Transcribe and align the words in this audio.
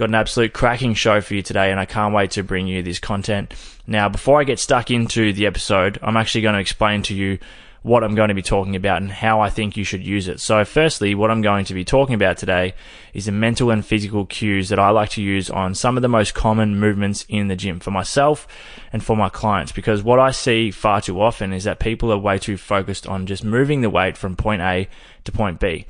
Got 0.00 0.08
an 0.08 0.14
absolute 0.14 0.54
cracking 0.54 0.94
show 0.94 1.20
for 1.20 1.34
you 1.34 1.42
today, 1.42 1.70
and 1.70 1.78
I 1.78 1.84
can't 1.84 2.14
wait 2.14 2.30
to 2.30 2.42
bring 2.42 2.66
you 2.66 2.82
this 2.82 2.98
content. 2.98 3.52
Now, 3.86 4.08
before 4.08 4.40
I 4.40 4.44
get 4.44 4.58
stuck 4.58 4.90
into 4.90 5.34
the 5.34 5.44
episode, 5.44 5.98
I'm 6.00 6.16
actually 6.16 6.40
going 6.40 6.54
to 6.54 6.58
explain 6.58 7.02
to 7.02 7.14
you 7.14 7.38
what 7.82 8.02
I'm 8.02 8.14
going 8.14 8.28
to 8.28 8.34
be 8.34 8.40
talking 8.40 8.76
about 8.76 9.02
and 9.02 9.12
how 9.12 9.42
I 9.42 9.50
think 9.50 9.76
you 9.76 9.84
should 9.84 10.02
use 10.02 10.26
it. 10.26 10.40
So, 10.40 10.64
firstly, 10.64 11.14
what 11.14 11.30
I'm 11.30 11.42
going 11.42 11.66
to 11.66 11.74
be 11.74 11.84
talking 11.84 12.14
about 12.14 12.38
today 12.38 12.72
is 13.12 13.26
the 13.26 13.32
mental 13.32 13.70
and 13.70 13.84
physical 13.84 14.24
cues 14.24 14.70
that 14.70 14.78
I 14.78 14.88
like 14.88 15.10
to 15.10 15.22
use 15.22 15.50
on 15.50 15.74
some 15.74 15.98
of 15.98 16.00
the 16.00 16.08
most 16.08 16.32
common 16.32 16.80
movements 16.80 17.26
in 17.28 17.48
the 17.48 17.54
gym 17.56 17.78
for 17.78 17.90
myself 17.90 18.48
and 18.94 19.04
for 19.04 19.18
my 19.18 19.28
clients. 19.28 19.70
Because 19.70 20.02
what 20.02 20.18
I 20.18 20.30
see 20.30 20.70
far 20.70 21.02
too 21.02 21.20
often 21.20 21.52
is 21.52 21.64
that 21.64 21.78
people 21.78 22.10
are 22.10 22.16
way 22.16 22.38
too 22.38 22.56
focused 22.56 23.06
on 23.06 23.26
just 23.26 23.44
moving 23.44 23.82
the 23.82 23.90
weight 23.90 24.16
from 24.16 24.34
point 24.34 24.62
A 24.62 24.88
to 25.24 25.30
point 25.30 25.60
B. 25.60 25.84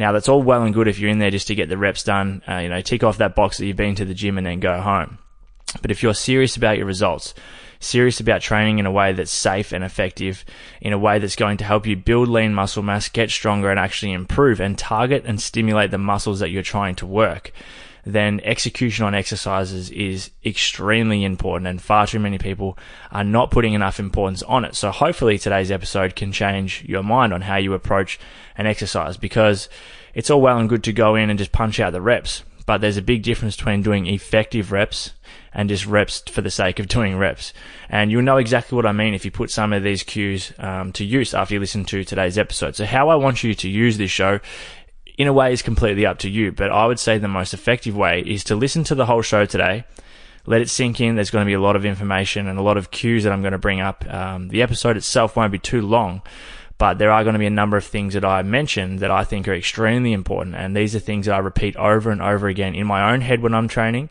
Now, 0.00 0.12
that's 0.12 0.30
all 0.30 0.42
well 0.42 0.62
and 0.62 0.72
good 0.72 0.88
if 0.88 0.98
you're 0.98 1.10
in 1.10 1.18
there 1.18 1.30
just 1.30 1.48
to 1.48 1.54
get 1.54 1.68
the 1.68 1.76
reps 1.76 2.02
done, 2.02 2.40
uh, 2.48 2.56
you 2.56 2.70
know, 2.70 2.80
tick 2.80 3.04
off 3.04 3.18
that 3.18 3.34
box 3.34 3.58
that 3.58 3.66
you've 3.66 3.76
been 3.76 3.96
to 3.96 4.06
the 4.06 4.14
gym 4.14 4.38
and 4.38 4.46
then 4.46 4.58
go 4.58 4.80
home. 4.80 5.18
But 5.82 5.90
if 5.90 6.02
you're 6.02 6.14
serious 6.14 6.56
about 6.56 6.78
your 6.78 6.86
results, 6.86 7.34
serious 7.80 8.18
about 8.18 8.40
training 8.40 8.78
in 8.78 8.86
a 8.86 8.90
way 8.90 9.12
that's 9.12 9.30
safe 9.30 9.72
and 9.72 9.84
effective, 9.84 10.46
in 10.80 10.94
a 10.94 10.98
way 10.98 11.18
that's 11.18 11.36
going 11.36 11.58
to 11.58 11.66
help 11.66 11.86
you 11.86 11.96
build 11.96 12.30
lean 12.30 12.54
muscle 12.54 12.82
mass, 12.82 13.10
get 13.10 13.30
stronger, 13.30 13.68
and 13.68 13.78
actually 13.78 14.12
improve 14.12 14.58
and 14.58 14.78
target 14.78 15.24
and 15.26 15.38
stimulate 15.38 15.90
the 15.90 15.98
muscles 15.98 16.40
that 16.40 16.48
you're 16.48 16.62
trying 16.62 16.94
to 16.94 17.06
work, 17.06 17.52
then 18.04 18.40
execution 18.44 19.04
on 19.04 19.14
exercises 19.14 19.90
is 19.90 20.30
extremely 20.44 21.24
important 21.24 21.68
and 21.68 21.82
far 21.82 22.06
too 22.06 22.18
many 22.18 22.38
people 22.38 22.78
are 23.10 23.24
not 23.24 23.50
putting 23.50 23.74
enough 23.74 24.00
importance 24.00 24.42
on 24.44 24.64
it. 24.64 24.74
So 24.74 24.90
hopefully 24.90 25.38
today's 25.38 25.70
episode 25.70 26.16
can 26.16 26.32
change 26.32 26.84
your 26.84 27.02
mind 27.02 27.32
on 27.32 27.42
how 27.42 27.56
you 27.56 27.74
approach 27.74 28.18
an 28.56 28.66
exercise 28.66 29.16
because 29.16 29.68
it's 30.14 30.30
all 30.30 30.40
well 30.40 30.58
and 30.58 30.68
good 30.68 30.84
to 30.84 30.92
go 30.92 31.14
in 31.14 31.30
and 31.30 31.38
just 31.38 31.52
punch 31.52 31.78
out 31.80 31.92
the 31.92 32.00
reps, 32.00 32.42
but 32.66 32.80
there's 32.80 32.96
a 32.96 33.02
big 33.02 33.22
difference 33.22 33.56
between 33.56 33.82
doing 33.82 34.06
effective 34.06 34.72
reps 34.72 35.12
and 35.52 35.68
just 35.68 35.86
reps 35.86 36.20
for 36.30 36.40
the 36.40 36.50
sake 36.50 36.78
of 36.78 36.88
doing 36.88 37.16
reps. 37.16 37.52
And 37.88 38.10
you'll 38.10 38.22
know 38.22 38.36
exactly 38.36 38.76
what 38.76 38.86
I 38.86 38.92
mean 38.92 39.14
if 39.14 39.24
you 39.24 39.30
put 39.30 39.50
some 39.50 39.72
of 39.72 39.82
these 39.82 40.02
cues 40.02 40.52
um, 40.58 40.92
to 40.92 41.04
use 41.04 41.34
after 41.34 41.54
you 41.54 41.60
listen 41.60 41.84
to 41.86 42.04
today's 42.04 42.38
episode. 42.38 42.76
So, 42.76 42.86
how 42.86 43.08
I 43.08 43.16
want 43.16 43.42
you 43.42 43.54
to 43.54 43.68
use 43.68 43.98
this 43.98 44.10
show 44.10 44.40
in 45.18 45.28
a 45.28 45.32
way 45.32 45.52
is 45.52 45.62
completely 45.62 46.06
up 46.06 46.18
to 46.20 46.30
you, 46.30 46.52
but 46.52 46.70
I 46.70 46.86
would 46.86 46.98
say 46.98 47.18
the 47.18 47.28
most 47.28 47.54
effective 47.54 47.96
way 47.96 48.20
is 48.20 48.44
to 48.44 48.56
listen 48.56 48.84
to 48.84 48.94
the 48.94 49.06
whole 49.06 49.22
show 49.22 49.44
today. 49.44 49.84
Let 50.46 50.62
it 50.62 50.70
sink 50.70 51.00
in. 51.00 51.14
There's 51.14 51.30
going 51.30 51.44
to 51.44 51.48
be 51.48 51.54
a 51.54 51.60
lot 51.60 51.76
of 51.76 51.84
information 51.84 52.46
and 52.46 52.58
a 52.58 52.62
lot 52.62 52.76
of 52.76 52.90
cues 52.90 53.24
that 53.24 53.32
I'm 53.32 53.42
going 53.42 53.52
to 53.52 53.58
bring 53.58 53.80
up. 53.80 54.04
Um, 54.08 54.48
the 54.48 54.62
episode 54.62 54.96
itself 54.96 55.36
won't 55.36 55.52
be 55.52 55.58
too 55.58 55.82
long, 55.82 56.22
but 56.78 56.98
there 56.98 57.10
are 57.10 57.22
going 57.22 57.34
to 57.34 57.38
be 57.38 57.46
a 57.46 57.50
number 57.50 57.76
of 57.76 57.84
things 57.84 58.14
that 58.14 58.24
I 58.24 58.42
mentioned 58.42 59.00
that 59.00 59.10
I 59.10 59.24
think 59.24 59.46
are 59.48 59.54
extremely 59.54 60.12
important. 60.12 60.56
And 60.56 60.74
these 60.74 60.96
are 60.96 60.98
things 60.98 61.26
that 61.26 61.34
I 61.34 61.38
repeat 61.38 61.76
over 61.76 62.10
and 62.10 62.22
over 62.22 62.48
again 62.48 62.74
in 62.74 62.86
my 62.86 63.12
own 63.12 63.20
head 63.20 63.42
when 63.42 63.54
I'm 63.54 63.68
training 63.68 64.08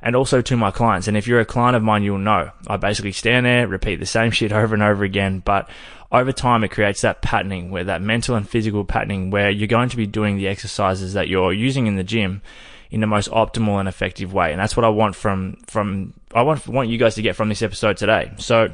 and 0.00 0.14
also 0.14 0.40
to 0.40 0.56
my 0.56 0.70
clients. 0.70 1.08
And 1.08 1.16
if 1.16 1.26
you're 1.26 1.40
a 1.40 1.44
client 1.44 1.76
of 1.76 1.82
mine, 1.82 2.02
you'll 2.02 2.18
know 2.18 2.50
I 2.66 2.76
basically 2.76 3.12
stand 3.12 3.46
there, 3.46 3.66
repeat 3.66 3.96
the 3.96 4.06
same 4.06 4.30
shit 4.32 4.52
over 4.52 4.74
and 4.74 4.82
over 4.82 5.04
again. 5.04 5.40
But 5.44 5.70
over 6.10 6.32
time, 6.32 6.64
it 6.64 6.68
creates 6.68 7.02
that 7.02 7.20
patterning 7.20 7.70
where 7.70 7.84
that 7.84 8.00
mental 8.00 8.34
and 8.34 8.48
physical 8.48 8.84
patterning 8.84 9.30
where 9.30 9.50
you're 9.50 9.68
going 9.68 9.90
to 9.90 9.96
be 9.96 10.06
doing 10.06 10.36
the 10.36 10.48
exercises 10.48 11.12
that 11.12 11.28
you're 11.28 11.52
using 11.52 11.86
in 11.86 11.96
the 11.96 12.04
gym 12.04 12.42
in 12.90 13.00
the 13.00 13.06
most 13.06 13.30
optimal 13.30 13.78
and 13.78 13.88
effective 13.88 14.32
way. 14.32 14.50
And 14.50 14.60
that's 14.60 14.76
what 14.76 14.84
I 14.84 14.88
want 14.88 15.14
from, 15.14 15.58
from, 15.66 16.14
I 16.32 16.42
want, 16.42 16.66
want 16.66 16.88
you 16.88 16.96
guys 16.96 17.14
to 17.16 17.22
get 17.22 17.36
from 17.36 17.50
this 17.50 17.60
episode 17.60 17.98
today. 17.98 18.32
So 18.38 18.70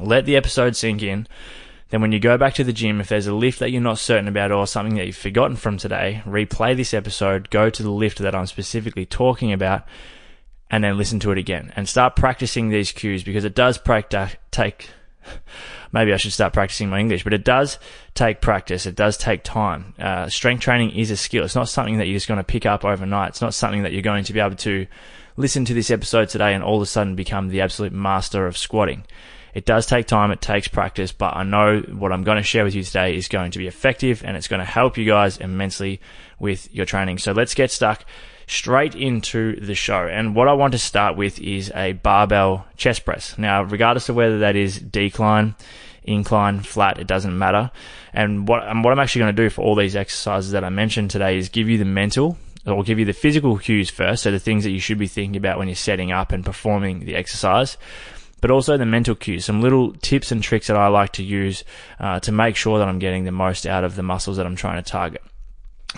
let 0.00 0.26
the 0.26 0.36
episode 0.36 0.74
sink 0.74 1.02
in. 1.02 1.28
Then 1.90 2.00
when 2.00 2.10
you 2.10 2.18
go 2.18 2.36
back 2.36 2.54
to 2.54 2.64
the 2.64 2.72
gym, 2.72 3.00
if 3.00 3.08
there's 3.08 3.28
a 3.28 3.34
lift 3.34 3.60
that 3.60 3.70
you're 3.70 3.80
not 3.80 3.98
certain 3.98 4.26
about 4.26 4.50
or 4.50 4.66
something 4.66 4.96
that 4.96 5.06
you've 5.06 5.16
forgotten 5.16 5.56
from 5.56 5.76
today, 5.76 6.20
replay 6.26 6.76
this 6.76 6.92
episode, 6.92 7.48
go 7.50 7.70
to 7.70 7.82
the 7.82 7.90
lift 7.90 8.18
that 8.18 8.34
I'm 8.34 8.46
specifically 8.46 9.06
talking 9.06 9.52
about, 9.52 9.86
and 10.68 10.82
then 10.82 10.98
listen 10.98 11.20
to 11.20 11.30
it 11.30 11.38
again 11.38 11.72
and 11.76 11.88
start 11.88 12.16
practicing 12.16 12.70
these 12.70 12.90
cues 12.90 13.22
because 13.22 13.44
it 13.44 13.54
does 13.54 13.78
practice, 13.78 14.34
take, 14.50 14.90
maybe 15.92 16.12
I 16.12 16.16
should 16.16 16.32
start 16.32 16.52
practicing 16.52 16.88
my 16.88 17.00
English, 17.00 17.24
but 17.24 17.32
it 17.32 17.44
does 17.44 17.78
take 18.14 18.40
practice. 18.40 18.86
It 18.86 18.94
does 18.94 19.16
take 19.16 19.42
time. 19.42 19.94
Uh, 19.98 20.28
strength 20.28 20.60
training 20.60 20.90
is 20.90 21.10
a 21.10 21.16
skill. 21.16 21.44
It's 21.44 21.54
not 21.54 21.68
something 21.68 21.98
that 21.98 22.06
you're 22.06 22.16
just 22.16 22.28
going 22.28 22.38
to 22.38 22.44
pick 22.44 22.66
up 22.66 22.84
overnight. 22.84 23.30
It's 23.30 23.40
not 23.40 23.54
something 23.54 23.82
that 23.82 23.92
you're 23.92 24.02
going 24.02 24.24
to 24.24 24.32
be 24.32 24.40
able 24.40 24.56
to 24.56 24.86
listen 25.36 25.64
to 25.66 25.74
this 25.74 25.90
episode 25.90 26.28
today 26.28 26.54
and 26.54 26.64
all 26.64 26.76
of 26.76 26.82
a 26.82 26.86
sudden 26.86 27.14
become 27.14 27.48
the 27.48 27.60
absolute 27.60 27.92
master 27.92 28.46
of 28.46 28.56
squatting. 28.56 29.04
It 29.54 29.64
does 29.64 29.86
take 29.86 30.06
time, 30.06 30.30
it 30.32 30.42
takes 30.42 30.68
practice, 30.68 31.12
but 31.12 31.34
I 31.34 31.42
know 31.42 31.80
what 31.80 32.12
I'm 32.12 32.24
going 32.24 32.36
to 32.36 32.42
share 32.42 32.64
with 32.64 32.74
you 32.74 32.82
today 32.82 33.16
is 33.16 33.26
going 33.26 33.52
to 33.52 33.58
be 33.58 33.66
effective 33.66 34.22
and 34.22 34.36
it's 34.36 34.48
going 34.48 34.60
to 34.60 34.66
help 34.66 34.98
you 34.98 35.06
guys 35.06 35.38
immensely 35.38 36.00
with 36.38 36.72
your 36.74 36.84
training. 36.84 37.18
So 37.18 37.32
let's 37.32 37.54
get 37.54 37.70
stuck 37.70 38.04
straight 38.46 38.94
into 38.94 39.58
the 39.60 39.74
show. 39.74 40.06
And 40.06 40.34
what 40.34 40.48
I 40.48 40.52
want 40.52 40.72
to 40.72 40.78
start 40.78 41.16
with 41.16 41.40
is 41.40 41.72
a 41.74 41.92
barbell 41.92 42.66
chest 42.76 43.04
press. 43.04 43.36
Now, 43.38 43.62
regardless 43.62 44.08
of 44.08 44.16
whether 44.16 44.38
that 44.40 44.56
is 44.56 44.78
decline, 44.78 45.54
incline, 46.04 46.60
flat, 46.60 46.98
it 46.98 47.06
doesn't 47.06 47.36
matter. 47.36 47.70
And 48.12 48.46
what, 48.46 48.66
and 48.66 48.84
what 48.84 48.92
I'm 48.92 49.00
actually 49.00 49.20
going 49.20 49.36
to 49.36 49.42
do 49.42 49.50
for 49.50 49.62
all 49.62 49.74
these 49.74 49.96
exercises 49.96 50.52
that 50.52 50.64
I 50.64 50.70
mentioned 50.70 51.10
today 51.10 51.38
is 51.38 51.48
give 51.48 51.68
you 51.68 51.78
the 51.78 51.84
mental 51.84 52.38
or 52.66 52.82
give 52.82 52.98
you 52.98 53.04
the 53.04 53.12
physical 53.12 53.58
cues 53.58 53.90
first. 53.90 54.22
So 54.22 54.30
the 54.30 54.38
things 54.38 54.64
that 54.64 54.70
you 54.70 54.80
should 54.80 54.98
be 54.98 55.08
thinking 55.08 55.36
about 55.36 55.58
when 55.58 55.68
you're 55.68 55.74
setting 55.74 56.12
up 56.12 56.32
and 56.32 56.44
performing 56.44 57.00
the 57.00 57.16
exercise 57.16 57.76
but 58.40 58.50
also 58.50 58.76
the 58.76 58.86
mental 58.86 59.14
cues, 59.14 59.44
some 59.44 59.62
little 59.62 59.92
tips 59.94 60.30
and 60.30 60.42
tricks 60.42 60.66
that 60.66 60.76
I 60.76 60.88
like 60.88 61.12
to 61.12 61.22
use 61.22 61.64
uh, 61.98 62.20
to 62.20 62.32
make 62.32 62.54
sure 62.54 62.78
that 62.78 62.86
I'm 62.86 62.98
getting 62.98 63.24
the 63.24 63.32
most 63.32 63.66
out 63.66 63.82
of 63.82 63.96
the 63.96 64.02
muscles 64.02 64.36
that 64.36 64.46
I'm 64.46 64.56
trying 64.56 64.82
to 64.82 64.88
target. 64.88 65.22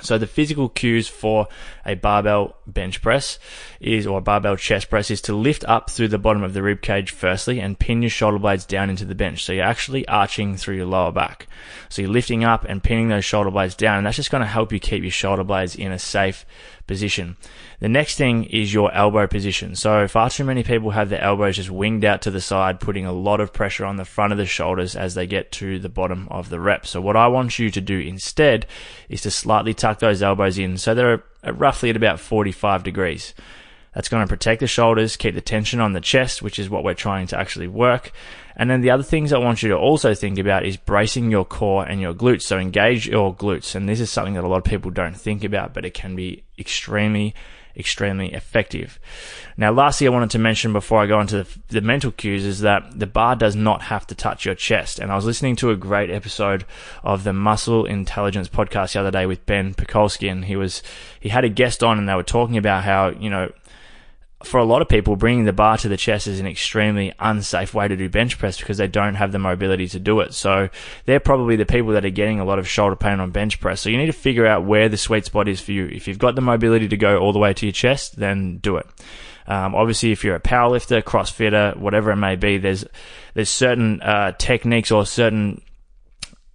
So 0.03 0.19
the 0.19 0.27
physical 0.27 0.69
cues 0.69 1.09
for 1.09 1.49
a 1.85 1.95
barbell 1.95 2.57
bench 2.67 3.03
press 3.03 3.39
is, 3.81 4.07
or 4.07 4.21
barbell 4.21 4.57
chest 4.57 4.91
press 4.91 5.11
is 5.11 5.21
to 5.23 5.35
lift 5.35 5.65
up 5.67 5.91
through 5.91 6.09
the 6.09 6.19
bottom 6.19 6.43
of 6.43 6.53
the 6.53 6.63
rib 6.63 6.83
cage 6.83 7.11
firstly 7.11 7.61
and 7.61 7.79
pin 7.79 8.03
your 8.03 8.11
shoulder 8.11 8.39
blades 8.39 8.65
down 8.65 8.91
into 8.91 9.05
the 9.05 9.15
bench. 9.15 9.45
So 9.45 9.53
you're 9.53 9.65
actually 9.65 10.07
arching 10.09 10.57
through 10.57 10.77
your 10.77 10.87
lower 10.87 11.13
back. 11.13 11.47
So 11.89 12.03
you're 12.03 12.11
lifting 12.11 12.45
up 12.45 12.65
and 12.65 12.83
pinning 12.83 13.09
those 13.09 13.25
shoulder 13.25 13.51
blades 13.51 13.75
down 13.75 13.99
and 13.99 14.07
that's 14.07 14.17
just 14.17 14.31
going 14.31 14.41
to 14.43 14.47
help 14.47 14.73
you 14.73 14.81
keep 14.81 15.03
your 15.03 15.11
shoulder 15.11 15.45
blades 15.45 15.77
in 15.77 15.93
a 15.93 15.99
safe 15.99 16.45
position. 16.87 17.37
The 17.79 17.89
next 17.89 18.17
thing 18.17 18.45
is 18.45 18.75
your 18.75 18.93
elbow 18.93 19.29
position. 19.29 19.77
So 19.77 20.09
far 20.09 20.31
too 20.31 20.43
many 20.43 20.65
people 20.65 20.91
have 20.91 21.11
their 21.11 21.23
elbows 21.23 21.57
just 21.57 21.71
winged 21.71 22.05
out 22.05 22.23
to 22.23 22.33
the 22.33 22.41
side, 22.41 22.81
putting 22.81 23.07
a 23.07 23.13
lot 23.13 23.41
of 23.41 23.53
pressure 23.53 23.85
on 23.85 23.97
the 23.97 24.05
front 24.05 24.33
of 24.33 24.39
the 24.39 24.47
shoulders 24.47 24.97
as 24.97 25.15
they 25.15 25.27
get 25.27 25.53
to 25.53 25.79
the 25.79 25.89
bottom 25.89 26.27
of 26.31 26.49
the 26.49 26.59
rep. 26.59 26.87
So 26.87 27.01
what 27.01 27.17
I 27.17 27.29
want 27.29 27.61
you 27.61 27.71
to 27.71 27.81
do 27.81 28.01
instead 28.01 28.67
is 29.09 29.23
to 29.23 29.31
slightly 29.31 29.75
tuck 29.75 30.01
those 30.01 30.23
elbows 30.23 30.59
in 30.59 30.79
so 30.79 30.95
they're 30.95 31.23
roughly 31.53 31.91
at 31.91 31.97
about 31.97 32.19
45 32.19 32.83
degrees. 32.83 33.35
That's 33.99 34.09
going 34.09 34.23
to 34.23 34.29
protect 34.29 34.61
the 34.61 34.69
shoulders, 34.69 35.17
keep 35.17 35.35
the 35.35 35.41
tension 35.41 35.81
on 35.81 35.93
the 35.93 36.01
chest, 36.01 36.41
which 36.41 36.61
is 36.61 36.71
what 36.71 36.85
we're 36.85 36.95
trying 36.95 37.27
to 37.27 37.37
actually 37.37 37.67
work. 37.67 38.13
And 38.55 38.71
then 38.71 38.81
the 38.81 38.93
other 38.93 39.03
things 39.03 39.33
I 39.33 39.39
want 39.39 39.61
you 39.61 39.71
to 39.71 39.77
also 39.77 40.15
think 40.15 40.39
about 40.39 40.65
is 40.65 40.77
bracing 40.77 41.33
your 41.33 41.45
core 41.45 41.85
and 41.85 42.01
your 42.01 42.15
glutes. 42.15 42.43
So 42.43 42.61
engage 42.61 43.09
your 43.09 43.35
glutes. 43.35 43.75
And 43.75 43.89
this 43.89 43.99
is 43.99 44.09
something 44.09 44.35
that 44.35 44.45
a 44.45 44.47
lot 44.47 44.59
of 44.59 44.63
people 44.63 44.93
don't 44.93 45.17
think 45.17 45.43
about, 45.43 45.75
but 45.75 45.85
it 45.85 45.95
can 45.95 46.15
be 46.15 46.45
extremely, 46.57 47.35
extremely 47.77 48.33
effective. 48.33 49.01
Now, 49.57 49.73
lastly, 49.73 50.07
I 50.07 50.11
wanted 50.11 50.31
to 50.31 50.39
mention 50.39 50.73
before 50.73 51.03
I 51.03 51.07
go 51.07 51.21
into 51.21 51.43
the, 51.43 51.59
the, 51.67 51.81
mental 51.81 52.13
cues 52.13 52.45
is 52.45 52.61
that 52.61 53.01
the 53.01 53.07
bar 53.09 53.35
does 53.35 53.57
not 53.57 53.83
have 53.83 54.07
to 54.07 54.15
touch 54.15 54.45
your 54.45 54.55
chest. 54.55 55.01
And 55.01 55.11
I 55.11 55.17
was 55.17 55.25
listening 55.25 55.57
to 55.57 55.71
a 55.71 55.77
great 55.77 56.09
episode 56.09 56.65
of 57.03 57.25
the 57.25 57.33
Muscle 57.33 57.85
Intelligence 57.85 58.49
podcast 58.49 58.93
the 58.93 59.01
other 59.01 59.11
day 59.11 59.27
with 59.27 59.45
Ben 59.45 59.75
Pakulski, 59.75 60.31
and 60.31 60.45
he 60.45 60.55
was 60.55 60.85
he 61.19 61.31
had 61.31 61.45
a 61.45 61.49
guest 61.49 61.83
on, 61.83 61.99
and 61.99 62.09
they 62.09 62.15
were 62.15 62.23
talking 62.23 62.57
about 62.57 62.85
how 62.85 63.09
you 63.09 63.29
know 63.29 63.51
for 64.45 64.59
a 64.59 64.65
lot 64.65 64.83
of 64.83 64.89
people, 64.89 65.17
bringing 65.17 65.47
the 65.47 65.53
bar 65.53 65.77
to 65.79 65.89
the 65.89 65.97
chest 65.97 66.29
is 66.29 66.39
an 66.39 66.47
extremely 66.47 67.13
unsafe 67.19 67.75
way 67.75 67.89
to 67.89 67.97
do 67.97 68.09
bench 68.09 68.39
press 68.39 68.57
because 68.59 68.79
they 68.79 68.87
don't 68.87 69.17
have 69.17 69.33
the 69.33 69.39
mobility 69.39 69.89
to 69.89 69.99
do 69.99 70.21
it. 70.21 70.33
So 70.33 70.69
they're 71.07 71.19
probably 71.19 71.57
the 71.57 71.67
people 71.67 71.93
that 71.93 72.05
are 72.05 72.11
getting 72.11 72.39
a 72.39 72.45
lot 72.45 72.61
of 72.61 72.69
shoulder 72.69 72.95
pain 72.95 73.19
on 73.19 73.33
bench 73.33 73.61
press. 73.61 73.81
So 73.81 73.91
you 73.91 73.99
need 73.99 74.07
to 74.07 74.13
figure 74.13 74.47
out 74.47 74.65
where 74.65 74.89
the 74.89 74.97
sweet 74.97 75.25
spot 75.25 75.49
is 75.49 75.61
for 75.61 75.73
you. 75.73 75.87
If 75.87 76.07
you've 76.07 76.21
got 76.21 76.37
the 76.37 76.41
mobility 76.41 76.87
to 76.89 76.97
go 76.97 77.19
all 77.19 77.33
the 77.33 77.41
way 77.41 77.53
to 77.53 77.67
your 77.67 77.73
chest, 77.73 78.17
then 78.17 78.59
do 78.59 78.77
it. 78.77 78.87
Um, 79.49 79.75
obviously, 79.75 80.13
if 80.13 80.23
you're 80.23 80.37
a 80.37 80.41
powerlifter, 80.41 81.03
CrossFitter, 81.03 81.77
whatever 81.77 82.13
it 82.13 82.17
may 82.17 82.37
be, 82.37 82.59
there's 82.59 82.85
there's 83.35 83.49
certain 83.49 84.03
uh, 84.03 84.33
techniques 84.33 84.93
or 84.93 85.05
certain 85.07 85.63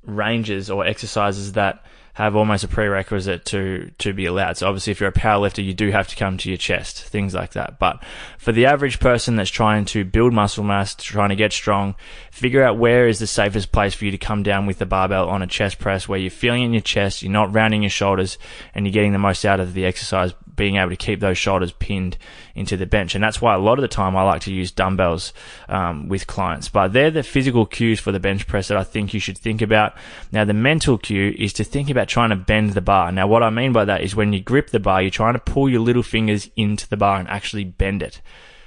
ranges 0.06 0.70
or 0.70 0.86
exercises 0.86 1.54
that 1.54 1.84
have 2.14 2.36
almost 2.36 2.64
a 2.64 2.68
prerequisite 2.68 3.44
to 3.46 3.92
to 3.98 4.14
be 4.14 4.26
allowed. 4.26 4.58
So 4.58 4.68
obviously, 4.68 4.92
if 4.92 5.00
you're 5.00 5.10
a 5.10 5.14
powerlifter, 5.14 5.64
you 5.64 5.74
do 5.74 5.90
have 5.92 6.08
to 6.10 6.16
come 6.16 6.38
to 6.38 6.50
your 6.50 6.58
chest, 6.58 7.04
things 7.04 7.34
like 7.34 7.54
that. 7.54 7.80
But 7.80 8.04
for 8.38 8.52
the 8.52 8.68
average 8.68 9.00
person 9.00 9.36
that's 9.36 9.50
trying 9.50 9.86
to 9.86 10.06
build 10.06 10.32
muscle 10.32 10.64
mass, 10.64 10.94
trying 10.96 11.30
to 11.30 11.36
get 11.36 11.54
strong, 11.54 11.96
figure 12.32 12.64
out 12.64 12.78
where 12.78 13.08
is 13.08 13.20
the 13.20 13.28
safest 13.28 13.72
place 13.72 13.96
for 13.96 14.06
you 14.06 14.12
to 14.12 14.18
come 14.18 14.44
down 14.44 14.68
with 14.68 14.78
the 14.78 14.86
barbell 14.86 15.28
on 15.28 15.42
a 15.42 15.48
chest 15.48 15.80
press, 15.80 16.08
where 16.08 16.20
you're 16.20 16.30
feeling 16.30 16.64
in 16.64 16.74
your 16.74 16.82
chest, 16.82 17.24
you're 17.24 17.32
not 17.32 17.54
rounding 17.54 17.82
your 17.82 17.90
shoulders, 17.90 18.38
and 18.76 18.86
you're 18.86 18.94
getting 18.94 19.14
the 19.14 19.20
most 19.20 19.44
out 19.44 19.60
of 19.60 19.74
the 19.74 19.86
exercise 19.86 20.34
being 20.56 20.78
able 20.78 20.90
to 20.90 20.96
keep 20.96 21.20
those 21.20 21.38
shoulders 21.38 21.72
pinned 21.72 22.18
into 22.56 22.78
the 22.78 22.86
bench. 22.86 23.16
And 23.16 23.24
that's 23.24 23.42
why 23.42 23.54
a 23.54 23.60
lot 23.60 23.78
of 23.78 23.82
the 23.82 23.88
time 23.88 24.16
I 24.16 24.24
like 24.24 24.42
to 24.44 24.54
use 24.54 24.72
dumbbells 24.72 25.34
um, 25.68 26.08
with 26.08 26.28
clients. 26.28 26.70
But 26.70 26.94
they're 26.94 27.12
the 27.12 27.24
physical 27.24 27.66
cues 27.66 28.00
for 28.00 28.12
the 28.12 28.20
bench 28.20 28.48
press 28.48 28.68
that 28.68 28.78
I 28.78 28.84
think 28.84 29.14
you 29.14 29.20
should 29.20 29.38
think 29.38 29.62
about. 29.62 29.96
Now, 30.32 30.46
the 30.46 30.54
mental 30.54 30.98
cue 30.98 31.36
is 31.38 31.54
to 31.54 31.64
think 31.64 31.90
about 31.90 32.08
trying 32.08 32.30
to 32.30 32.36
bend 32.36 32.72
the 32.72 32.82
bar. 32.82 33.12
Now, 33.12 33.28
what 33.28 33.44
I 33.44 33.50
mean 33.50 33.74
by 33.74 33.86
that 33.86 34.02
is 34.02 34.16
when 34.16 34.34
you 34.34 34.42
grip 34.42 34.70
the 34.70 34.80
bar, 34.80 35.02
you're 35.02 35.12
trying 35.12 35.34
to 35.34 35.40
pull 35.40 35.70
your 35.70 35.82
little 35.82 36.04
fingers 36.04 36.50
into 36.56 36.88
the 36.88 36.98
bar 36.98 37.20
and 37.20 37.28
actually 37.28 37.64
bend 37.64 38.04
it 38.04 38.22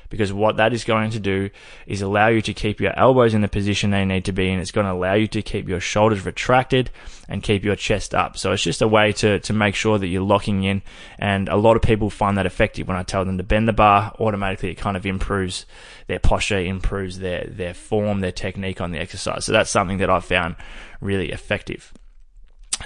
because 0.08 0.32
what 0.32 0.56
that 0.56 0.72
is 0.72 0.84
going 0.84 1.10
to 1.10 1.20
do 1.20 1.50
is 1.86 2.02
allow 2.02 2.28
you 2.28 2.40
to 2.42 2.54
keep 2.54 2.80
your 2.80 2.96
elbows 2.98 3.34
in 3.34 3.40
the 3.40 3.48
position 3.48 3.90
they 3.90 4.04
need 4.04 4.24
to 4.24 4.32
be 4.32 4.50
and 4.50 4.60
it's 4.60 4.70
going 4.70 4.86
to 4.86 4.92
allow 4.92 5.14
you 5.14 5.26
to 5.28 5.42
keep 5.42 5.68
your 5.68 5.80
shoulders 5.80 6.24
retracted 6.24 6.90
and 7.28 7.42
keep 7.42 7.64
your 7.64 7.76
chest 7.76 8.14
up. 8.14 8.36
So 8.36 8.52
it's 8.52 8.62
just 8.62 8.82
a 8.82 8.88
way 8.88 9.12
to, 9.12 9.40
to 9.40 9.52
make 9.52 9.74
sure 9.74 9.98
that 9.98 10.06
you're 10.06 10.22
locking 10.22 10.64
in 10.64 10.82
and 11.18 11.48
a 11.48 11.56
lot 11.56 11.76
of 11.76 11.82
people 11.82 12.10
find 12.10 12.38
that 12.38 12.46
effective 12.46 12.88
when 12.88 12.96
I 12.96 13.02
tell 13.02 13.24
them 13.24 13.38
to 13.38 13.44
bend 13.44 13.68
the 13.68 13.72
bar 13.72 14.14
automatically 14.18 14.70
it 14.70 14.76
kind 14.76 14.96
of 14.96 15.06
improves 15.06 15.66
their 16.06 16.18
posture, 16.18 16.58
improves 16.58 17.18
their, 17.18 17.46
their 17.48 17.74
form, 17.74 18.20
their 18.20 18.32
technique 18.32 18.80
on 18.80 18.92
the 18.92 18.98
exercise. 18.98 19.44
So 19.44 19.52
that's 19.52 19.70
something 19.70 19.98
that 19.98 20.10
I've 20.10 20.24
found 20.24 20.56
really 21.00 21.30
effective. 21.32 21.92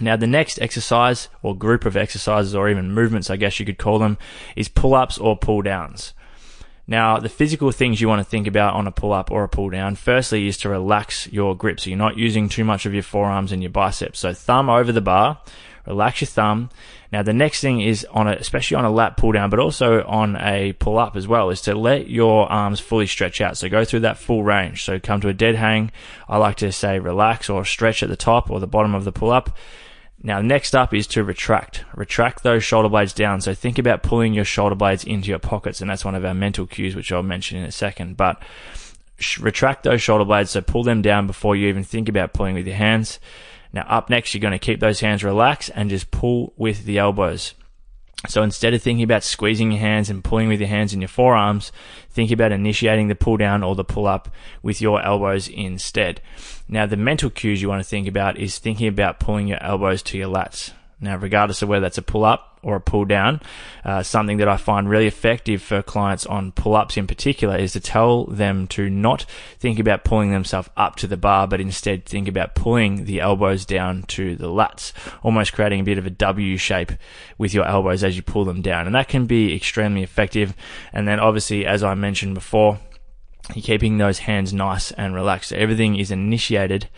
Now, 0.00 0.16
the 0.16 0.26
next 0.26 0.60
exercise 0.60 1.28
or 1.42 1.56
group 1.56 1.84
of 1.84 1.96
exercises 1.96 2.54
or 2.54 2.68
even 2.68 2.92
movements, 2.92 3.30
I 3.30 3.36
guess 3.36 3.58
you 3.58 3.66
could 3.66 3.78
call 3.78 3.98
them, 3.98 4.18
is 4.54 4.68
pull 4.68 4.94
ups 4.94 5.18
or 5.18 5.36
pull 5.36 5.62
downs. 5.62 6.14
Now, 6.90 7.20
the 7.20 7.28
physical 7.28 7.70
things 7.70 8.00
you 8.00 8.08
want 8.08 8.18
to 8.18 8.28
think 8.28 8.48
about 8.48 8.74
on 8.74 8.88
a 8.88 8.90
pull 8.90 9.12
up 9.12 9.30
or 9.30 9.44
a 9.44 9.48
pull 9.48 9.70
down, 9.70 9.94
firstly, 9.94 10.48
is 10.48 10.58
to 10.58 10.68
relax 10.68 11.28
your 11.28 11.56
grip. 11.56 11.78
So 11.78 11.88
you're 11.88 11.96
not 11.96 12.18
using 12.18 12.48
too 12.48 12.64
much 12.64 12.84
of 12.84 12.92
your 12.92 13.04
forearms 13.04 13.52
and 13.52 13.62
your 13.62 13.70
biceps. 13.70 14.18
So 14.18 14.34
thumb 14.34 14.68
over 14.68 14.90
the 14.90 15.00
bar, 15.00 15.40
relax 15.86 16.20
your 16.20 16.26
thumb. 16.26 16.68
Now, 17.12 17.22
the 17.22 17.32
next 17.32 17.60
thing 17.60 17.80
is 17.80 18.04
on 18.10 18.26
a, 18.26 18.32
especially 18.32 18.74
on 18.74 18.84
a 18.84 18.90
lat 18.90 19.16
pull 19.16 19.30
down, 19.30 19.50
but 19.50 19.60
also 19.60 20.02
on 20.02 20.34
a 20.34 20.72
pull 20.72 20.98
up 20.98 21.14
as 21.14 21.28
well, 21.28 21.50
is 21.50 21.60
to 21.62 21.76
let 21.76 22.10
your 22.10 22.50
arms 22.50 22.80
fully 22.80 23.06
stretch 23.06 23.40
out. 23.40 23.56
So 23.56 23.68
go 23.68 23.84
through 23.84 24.00
that 24.00 24.18
full 24.18 24.42
range. 24.42 24.82
So 24.82 24.98
come 24.98 25.20
to 25.20 25.28
a 25.28 25.32
dead 25.32 25.54
hang. 25.54 25.92
I 26.28 26.38
like 26.38 26.56
to 26.56 26.72
say 26.72 26.98
relax 26.98 27.48
or 27.48 27.64
stretch 27.64 28.02
at 28.02 28.08
the 28.08 28.16
top 28.16 28.50
or 28.50 28.58
the 28.58 28.66
bottom 28.66 28.96
of 28.96 29.04
the 29.04 29.12
pull 29.12 29.30
up 29.30 29.56
now, 30.22 30.42
next 30.42 30.74
up 30.74 30.92
is 30.92 31.06
to 31.08 31.24
retract. 31.24 31.84
Retract 31.94 32.42
those 32.42 32.62
shoulder 32.62 32.90
blades 32.90 33.14
down. 33.14 33.40
So 33.40 33.54
think 33.54 33.78
about 33.78 34.02
pulling 34.02 34.34
your 34.34 34.44
shoulder 34.44 34.74
blades 34.74 35.02
into 35.02 35.30
your 35.30 35.38
pockets, 35.38 35.80
and 35.80 35.88
that's 35.88 36.04
one 36.04 36.14
of 36.14 36.24
our 36.24 36.34
mental 36.34 36.66
cues, 36.66 36.94
which 36.94 37.10
I'll 37.10 37.22
mention 37.22 37.56
in 37.56 37.64
a 37.64 37.72
second. 37.72 38.18
But 38.18 38.42
retract 39.38 39.82
those 39.82 40.02
shoulder 40.02 40.26
blades, 40.26 40.50
so 40.50 40.60
pull 40.60 40.82
them 40.82 41.00
down 41.00 41.26
before 41.26 41.56
you 41.56 41.68
even 41.68 41.84
think 41.84 42.08
about 42.08 42.34
pulling 42.34 42.54
with 42.54 42.66
your 42.66 42.76
hands. 42.76 43.18
Now, 43.72 43.86
up 43.88 44.10
next, 44.10 44.34
you're 44.34 44.42
going 44.42 44.52
to 44.52 44.58
keep 44.58 44.80
those 44.80 45.00
hands 45.00 45.24
relaxed 45.24 45.70
and 45.74 45.88
just 45.88 46.10
pull 46.10 46.52
with 46.56 46.84
the 46.84 46.98
elbows. 46.98 47.54
So 48.28 48.42
instead 48.42 48.74
of 48.74 48.82
thinking 48.82 49.02
about 49.02 49.24
squeezing 49.24 49.72
your 49.72 49.80
hands 49.80 50.10
and 50.10 50.22
pulling 50.22 50.48
with 50.48 50.60
your 50.60 50.68
hands 50.68 50.92
in 50.92 51.00
your 51.00 51.08
forearms, 51.08 51.72
think 52.10 52.30
about 52.30 52.52
initiating 52.52 53.08
the 53.08 53.14
pull 53.14 53.38
down 53.38 53.62
or 53.62 53.74
the 53.74 53.84
pull 53.84 54.06
up 54.06 54.28
with 54.62 54.80
your 54.80 55.02
elbows 55.02 55.48
instead. 55.48 56.20
Now, 56.68 56.84
the 56.86 56.96
mental 56.98 57.30
cues 57.30 57.62
you 57.62 57.68
want 57.68 57.82
to 57.82 57.88
think 57.88 58.06
about 58.06 58.36
is 58.36 58.58
thinking 58.58 58.88
about 58.88 59.20
pulling 59.20 59.48
your 59.48 59.62
elbows 59.62 60.02
to 60.04 60.18
your 60.18 60.28
lats. 60.28 60.72
Now, 61.02 61.16
regardless 61.16 61.62
of 61.62 61.68
whether 61.68 61.80
that's 61.80 61.98
a 61.98 62.02
pull 62.02 62.24
up 62.24 62.58
or 62.62 62.76
a 62.76 62.80
pull 62.80 63.06
down, 63.06 63.40
uh, 63.84 64.02
something 64.02 64.36
that 64.36 64.48
I 64.48 64.58
find 64.58 64.88
really 64.88 65.06
effective 65.06 65.62
for 65.62 65.82
clients 65.82 66.26
on 66.26 66.52
pull 66.52 66.76
ups 66.76 66.98
in 66.98 67.06
particular 67.06 67.56
is 67.56 67.72
to 67.72 67.80
tell 67.80 68.26
them 68.26 68.66
to 68.68 68.90
not 68.90 69.24
think 69.58 69.78
about 69.78 70.04
pulling 70.04 70.30
themselves 70.30 70.68
up 70.76 70.96
to 70.96 71.06
the 71.06 71.16
bar, 71.16 71.48
but 71.48 71.60
instead 71.60 72.04
think 72.04 72.28
about 72.28 72.54
pulling 72.54 73.06
the 73.06 73.20
elbows 73.20 73.64
down 73.64 74.02
to 74.08 74.36
the 74.36 74.48
lats, 74.48 74.92
almost 75.22 75.54
creating 75.54 75.80
a 75.80 75.84
bit 75.84 75.96
of 75.96 76.04
a 76.04 76.10
W 76.10 76.58
shape 76.58 76.92
with 77.38 77.54
your 77.54 77.66
elbows 77.66 78.04
as 78.04 78.16
you 78.16 78.22
pull 78.22 78.44
them 78.44 78.60
down. 78.60 78.84
And 78.84 78.94
that 78.94 79.08
can 79.08 79.24
be 79.24 79.54
extremely 79.56 80.02
effective. 80.02 80.54
And 80.92 81.08
then 81.08 81.18
obviously, 81.18 81.64
as 81.64 81.82
I 81.82 81.94
mentioned 81.94 82.34
before, 82.34 82.78
you're 83.54 83.62
keeping 83.62 83.96
those 83.96 84.18
hands 84.20 84.52
nice 84.52 84.92
and 84.92 85.14
relaxed. 85.14 85.48
So 85.48 85.56
everything 85.56 85.96
is 85.96 86.10
initiated 86.10 86.88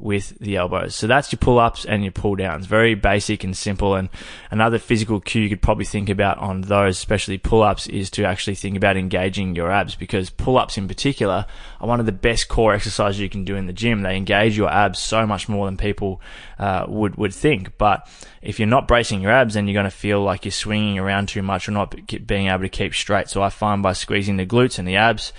with 0.00 0.38
the 0.38 0.56
elbows. 0.56 0.94
So 0.94 1.06
that's 1.06 1.32
your 1.32 1.38
pull 1.38 1.58
ups 1.58 1.84
and 1.84 2.02
your 2.02 2.12
pull 2.12 2.36
downs. 2.36 2.66
Very 2.66 2.94
basic 2.94 3.44
and 3.44 3.56
simple. 3.56 3.94
And 3.94 4.08
another 4.50 4.78
physical 4.78 5.20
cue 5.20 5.42
you 5.42 5.48
could 5.48 5.62
probably 5.62 5.84
think 5.84 6.08
about 6.08 6.38
on 6.38 6.62
those, 6.62 6.96
especially 6.96 7.38
pull 7.38 7.62
ups, 7.62 7.86
is 7.86 8.10
to 8.10 8.24
actually 8.24 8.54
think 8.54 8.76
about 8.76 8.96
engaging 8.96 9.54
your 9.54 9.70
abs 9.70 9.94
because 9.94 10.30
pull 10.30 10.58
ups 10.58 10.78
in 10.78 10.88
particular 10.88 11.46
are 11.80 11.88
one 11.88 12.00
of 12.00 12.06
the 12.06 12.12
best 12.12 12.48
core 12.48 12.74
exercises 12.74 13.20
you 13.20 13.28
can 13.28 13.44
do 13.44 13.56
in 13.56 13.66
the 13.66 13.72
gym. 13.72 14.02
They 14.02 14.16
engage 14.16 14.56
your 14.56 14.70
abs 14.70 14.98
so 14.98 15.26
much 15.26 15.48
more 15.48 15.66
than 15.66 15.76
people 15.76 16.20
uh, 16.58 16.86
would, 16.88 17.16
would 17.16 17.34
think. 17.34 17.76
But 17.78 18.08
if 18.42 18.58
you're 18.58 18.68
not 18.68 18.88
bracing 18.88 19.20
your 19.20 19.32
abs, 19.32 19.54
then 19.54 19.66
you're 19.66 19.74
going 19.74 19.84
to 19.84 19.90
feel 19.90 20.22
like 20.22 20.44
you're 20.44 20.52
swinging 20.52 20.98
around 20.98 21.28
too 21.28 21.42
much 21.42 21.68
or 21.68 21.72
not 21.72 21.94
being 22.26 22.48
able 22.48 22.62
to 22.62 22.68
keep 22.68 22.94
straight. 22.94 23.28
So 23.28 23.42
I 23.42 23.50
find 23.50 23.82
by 23.82 23.92
squeezing 23.92 24.36
the 24.36 24.46
glutes 24.46 24.78
and 24.78 24.86
the 24.86 24.96
abs, 24.96 25.32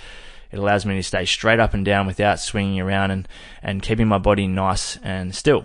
it 0.50 0.58
allows 0.58 0.84
me 0.84 0.96
to 0.96 1.02
stay 1.02 1.24
straight 1.24 1.60
up 1.60 1.74
and 1.74 1.84
down 1.84 2.06
without 2.06 2.40
swinging 2.40 2.80
around 2.80 3.10
and, 3.10 3.28
and 3.62 3.82
keeping 3.82 4.08
my 4.08 4.18
body 4.18 4.46
nice 4.46 4.96
and 5.02 5.34
still. 5.34 5.64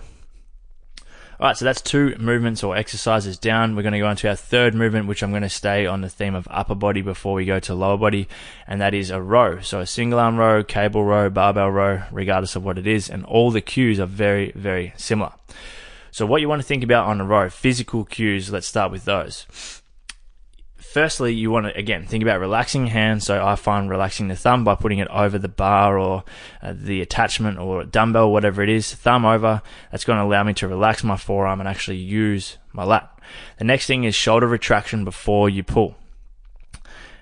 Alright, 1.38 1.58
so 1.58 1.66
that's 1.66 1.82
two 1.82 2.16
movements 2.18 2.64
or 2.64 2.78
exercises 2.78 3.38
down. 3.38 3.76
We're 3.76 3.82
going 3.82 3.92
to 3.92 4.00
go 4.00 4.08
on 4.08 4.16
to 4.18 4.30
our 4.30 4.38
third 4.38 4.74
movement, 4.74 5.08
which 5.08 5.22
I'm 5.22 5.32
going 5.32 5.42
to 5.42 5.50
stay 5.50 5.86
on 5.86 6.00
the 6.00 6.08
theme 6.08 6.34
of 6.34 6.48
upper 6.50 6.76
body 6.76 7.02
before 7.02 7.34
we 7.34 7.44
go 7.44 7.60
to 7.60 7.76
lower 7.76 7.98
body, 7.98 8.30
and 8.66 8.80
that 8.80 8.94
is 8.94 9.10
a 9.10 9.22
row. 9.22 9.60
So 9.60 9.82
a 9.82 9.86
single 9.86 10.18
arm 10.18 10.38
row, 10.38 10.64
cable 10.64 11.04
row, 11.04 11.30
barbell 11.30 11.70
row, 11.70 12.04
regardless 12.10 12.56
of 12.56 12.64
what 12.64 12.78
it 12.78 12.88
is, 12.88 13.10
and 13.10 13.26
all 13.26 13.52
the 13.52 13.60
cues 13.60 14.00
are 14.00 14.06
very, 14.06 14.54
very 14.56 14.94
similar. 14.96 15.34
So 16.10 16.26
what 16.26 16.40
you 16.40 16.48
want 16.48 16.62
to 16.62 16.68
think 16.68 16.84
about 16.84 17.08
on 17.08 17.20
a 17.20 17.26
row, 17.26 17.50
physical 17.50 18.06
cues, 18.06 18.50
let's 18.50 18.68
start 18.68 18.90
with 18.90 19.04
those 19.04 19.82
firstly, 20.96 21.34
you 21.34 21.52
want 21.52 21.66
to 21.66 21.76
again 21.76 22.06
think 22.06 22.24
about 22.24 22.40
relaxing 22.40 22.84
your 22.84 22.94
hand. 22.94 23.22
So 23.22 23.46
I 23.46 23.56
find 23.56 23.90
relaxing 23.90 24.30
the 24.30 24.36
thumb 24.38 24.64
by 24.64 24.76
putting 24.76 25.00
it 25.00 25.10
over 25.10 25.38
the 25.38 25.50
bar 25.50 26.00
or 26.00 26.24
uh, 26.62 26.74
the 26.74 27.02
attachment 27.02 27.60
or 27.60 27.84
dumbbell, 27.84 28.32
whatever 28.32 28.64
it 28.64 28.70
is, 28.70 28.94
thumb 28.94 29.26
over. 29.26 29.62
That's 29.92 30.06
going 30.06 30.20
to 30.20 30.24
allow 30.24 30.44
me 30.44 30.54
to 30.54 30.70
relax 30.70 31.04
my 31.04 31.18
forearm 31.18 31.60
and 31.60 31.68
actually 31.68 31.98
use 31.98 32.58
my 32.72 32.86
lat. 32.86 33.12
The 33.58 33.66
next 33.66 33.88
thing 33.88 34.06
is 34.06 34.16
shoulder 34.16 34.48
retraction 34.48 35.04
before 35.04 35.50
you 35.50 35.64
pull. 35.64 35.98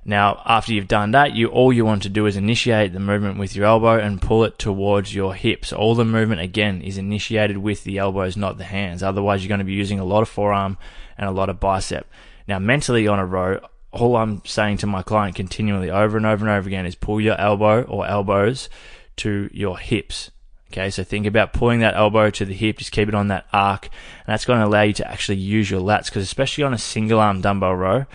Now, 0.05 0.43
after 0.45 0.71
you've 0.71 0.87
done 0.87 1.09
that, 1.11 1.33
you 1.33 1.47
all 1.47 1.73
you 1.73 1.83
want 1.83 2.03
to 2.03 2.09
do 2.09 2.27
is 2.27 2.35
initiate 2.35 2.93
the 2.93 2.99
movement 2.99 3.39
with 3.39 3.55
your 3.55 3.65
elbow 3.65 3.97
and 3.97 4.21
pull 4.21 4.43
it 4.43 4.59
towards 4.59 5.15
your 5.15 5.33
hips. 5.33 5.73
All 5.73 5.95
the 5.95 6.05
movement 6.05 6.41
again 6.41 6.83
is 6.83 6.99
initiated 6.99 7.57
with 7.57 7.85
the 7.85 7.97
elbows, 7.97 8.37
not 8.37 8.59
the 8.59 8.65
hands. 8.65 9.01
Otherwise, 9.01 9.41
you're 9.41 9.49
going 9.49 9.65
to 9.65 9.65
be 9.65 9.73
using 9.73 9.99
a 9.99 10.05
lot 10.05 10.21
of 10.21 10.29
forearm 10.29 10.77
and 11.17 11.27
a 11.27 11.31
lot 11.31 11.49
of 11.49 11.59
bicep. 11.59 12.05
Now, 12.47 12.59
mentally 12.59 13.07
on 13.07 13.19
a 13.19 13.25
row, 13.25 13.59
all 13.91 14.15
I'm 14.17 14.43
saying 14.45 14.77
to 14.77 14.87
my 14.87 15.03
client 15.03 15.35
continually 15.35 15.89
over 15.89 16.17
and 16.17 16.25
over 16.25 16.45
and 16.45 16.57
over 16.57 16.67
again 16.67 16.85
is 16.85 16.95
pull 16.95 17.21
your 17.21 17.39
elbow 17.39 17.83
or 17.83 18.07
elbows 18.07 18.69
to 19.17 19.49
your 19.53 19.77
hips. 19.77 20.31
Okay, 20.71 20.89
so 20.89 21.03
think 21.03 21.27
about 21.27 21.53
pulling 21.53 21.81
that 21.81 21.93
elbow 21.93 22.31
to 22.31 22.45
the 22.45 22.53
hip, 22.53 22.79
just 22.79 22.91
keep 22.91 23.07
it 23.07 23.13
on 23.13 23.27
that 23.27 23.45
arc, 23.53 23.85
and 23.85 24.33
that's 24.33 24.45
going 24.45 24.59
to 24.59 24.65
allow 24.65 24.81
you 24.81 24.93
to 24.93 25.07
actually 25.07 25.37
use 25.37 25.69
your 25.69 25.81
lats 25.81 26.05
because, 26.05 26.23
especially 26.23 26.63
on 26.63 26.73
a 26.73 26.79
single 26.79 27.19
arm 27.19 27.41
dumbbell 27.41 27.75
row, 27.75 28.05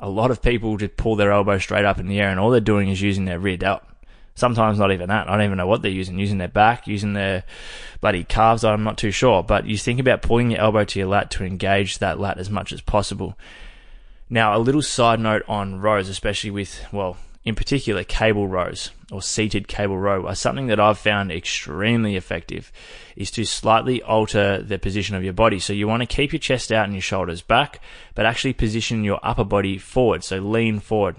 a 0.00 0.08
lot 0.08 0.30
of 0.30 0.40
people 0.40 0.78
just 0.78 0.96
pull 0.96 1.16
their 1.16 1.32
elbow 1.32 1.58
straight 1.58 1.84
up 1.84 1.98
in 1.98 2.08
the 2.08 2.18
air 2.18 2.30
and 2.30 2.40
all 2.40 2.48
they're 2.48 2.60
doing 2.60 2.88
is 2.88 3.02
using 3.02 3.26
their 3.26 3.38
rear 3.38 3.58
delt. 3.58 3.82
Sometimes 4.34 4.78
not 4.78 4.92
even 4.92 5.08
that. 5.08 5.28
I 5.28 5.32
don't 5.32 5.44
even 5.44 5.58
know 5.58 5.66
what 5.66 5.82
they're 5.82 5.90
using. 5.90 6.16
Using 6.16 6.38
their 6.38 6.46
back, 6.46 6.86
using 6.86 7.12
their 7.12 7.42
bloody 8.00 8.22
calves. 8.22 8.62
I'm 8.62 8.84
not 8.84 8.96
too 8.96 9.10
sure. 9.10 9.42
But 9.42 9.66
you 9.66 9.76
think 9.76 9.98
about 9.98 10.22
pulling 10.22 10.52
your 10.52 10.60
elbow 10.60 10.84
to 10.84 10.98
your 11.00 11.08
lat 11.08 11.32
to 11.32 11.44
engage 11.44 11.98
that 11.98 12.20
lat 12.20 12.38
as 12.38 12.48
much 12.48 12.72
as 12.72 12.80
possible. 12.80 13.36
Now, 14.30 14.56
a 14.56 14.58
little 14.58 14.82
side 14.82 15.20
note 15.20 15.42
on 15.48 15.80
rows, 15.80 16.08
especially 16.08 16.50
with, 16.50 16.84
well, 16.92 17.16
in 17.44 17.54
particular, 17.54 18.04
cable 18.04 18.46
rows 18.46 18.90
or 19.10 19.22
seated 19.22 19.68
cable 19.68 19.96
row, 19.96 20.26
are 20.26 20.34
something 20.34 20.66
that 20.66 20.78
I've 20.78 20.98
found 20.98 21.32
extremely 21.32 22.14
effective 22.14 22.70
is 23.16 23.30
to 23.32 23.46
slightly 23.46 24.02
alter 24.02 24.60
the 24.60 24.78
position 24.78 25.16
of 25.16 25.24
your 25.24 25.32
body. 25.32 25.58
So 25.58 25.72
you 25.72 25.88
want 25.88 26.02
to 26.02 26.06
keep 26.06 26.32
your 26.32 26.40
chest 26.40 26.70
out 26.70 26.84
and 26.84 26.92
your 26.92 27.00
shoulders 27.00 27.40
back, 27.40 27.80
but 28.14 28.26
actually 28.26 28.52
position 28.52 29.02
your 29.02 29.18
upper 29.22 29.44
body 29.44 29.78
forward. 29.78 30.24
So 30.24 30.38
lean 30.38 30.78
forward. 30.80 31.16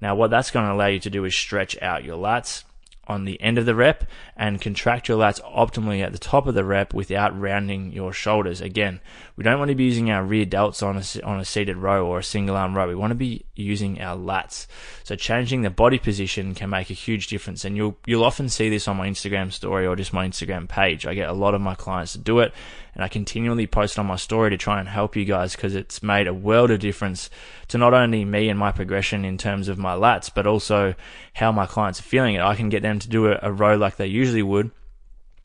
Now, 0.00 0.14
what 0.14 0.30
that's 0.30 0.52
going 0.52 0.66
to 0.66 0.72
allow 0.72 0.86
you 0.86 1.00
to 1.00 1.10
do 1.10 1.24
is 1.24 1.34
stretch 1.34 1.80
out 1.82 2.04
your 2.04 2.16
lats 2.16 2.62
on 3.08 3.24
the 3.24 3.40
end 3.40 3.58
of 3.58 3.66
the 3.66 3.74
rep 3.74 4.04
and 4.36 4.60
contract 4.60 5.08
your 5.08 5.18
lats 5.18 5.40
optimally 5.42 6.02
at 6.02 6.12
the 6.12 6.18
top 6.18 6.46
of 6.46 6.54
the 6.54 6.64
rep 6.64 6.92
without 6.92 7.38
rounding 7.38 7.92
your 7.92 8.12
shoulders. 8.12 8.60
Again, 8.60 9.00
we 9.36 9.44
don't 9.44 9.58
want 9.58 9.68
to 9.68 9.74
be 9.74 9.84
using 9.84 10.10
our 10.10 10.24
rear 10.24 10.46
delts 10.46 10.82
on 10.82 10.96
a, 10.96 11.26
on 11.26 11.38
a 11.38 11.44
seated 11.44 11.76
row 11.76 12.06
or 12.06 12.18
a 12.18 12.24
single 12.24 12.56
arm 12.56 12.74
row. 12.74 12.88
We 12.88 12.94
want 12.94 13.10
to 13.10 13.16
be 13.16 13.44
using 13.54 14.00
our 14.00 14.16
lats. 14.16 14.66
So 15.04 15.14
changing 15.14 15.60
the 15.60 15.70
body 15.70 15.98
position 15.98 16.54
can 16.54 16.70
make 16.70 16.88
a 16.88 16.94
huge 16.94 17.26
difference. 17.26 17.64
And 17.64 17.76
you'll, 17.76 17.98
you'll 18.06 18.24
often 18.24 18.48
see 18.48 18.70
this 18.70 18.88
on 18.88 18.96
my 18.96 19.06
Instagram 19.08 19.52
story 19.52 19.86
or 19.86 19.94
just 19.94 20.14
my 20.14 20.26
Instagram 20.26 20.68
page. 20.68 21.06
I 21.06 21.12
get 21.12 21.28
a 21.28 21.34
lot 21.34 21.54
of 21.54 21.60
my 21.60 21.74
clients 21.74 22.12
to 22.12 22.18
do 22.18 22.38
it 22.38 22.54
and 22.94 23.04
I 23.04 23.08
continually 23.08 23.66
post 23.66 23.98
on 23.98 24.06
my 24.06 24.16
story 24.16 24.48
to 24.48 24.56
try 24.56 24.80
and 24.80 24.88
help 24.88 25.16
you 25.16 25.26
guys 25.26 25.54
because 25.54 25.74
it's 25.74 26.02
made 26.02 26.26
a 26.26 26.32
world 26.32 26.70
of 26.70 26.80
difference 26.80 27.28
to 27.68 27.76
not 27.76 27.92
only 27.92 28.24
me 28.24 28.48
and 28.48 28.58
my 28.58 28.72
progression 28.72 29.26
in 29.26 29.36
terms 29.36 29.68
of 29.68 29.76
my 29.76 29.92
lats, 29.94 30.30
but 30.34 30.46
also 30.46 30.94
how 31.34 31.52
my 31.52 31.66
clients 31.66 32.00
are 32.00 32.04
feeling 32.04 32.36
it. 32.36 32.40
I 32.40 32.56
can 32.56 32.70
get 32.70 32.80
them 32.80 32.98
to 33.00 33.08
do 33.08 33.26
a, 33.26 33.38
a 33.42 33.52
row 33.52 33.76
like 33.76 33.96
they 33.96 34.06
usually 34.06 34.42
would 34.42 34.70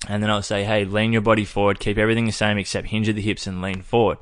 and 0.08 0.22
then 0.22 0.29
I'll 0.29 0.41
say, 0.41 0.63
hey, 0.63 0.86
lean 0.86 1.13
your 1.13 1.22
body 1.22 1.46
forward, 1.46 1.79
keep 1.79 1.98
everything 1.98 2.25
the 2.25 2.31
same 2.31 2.58
except 2.58 2.88
hinge 2.88 3.10
at 3.10 3.15
the 3.15 3.22
hips 3.22 3.48
and 3.48 3.62
lean 3.62 3.81
forward. 3.81 4.17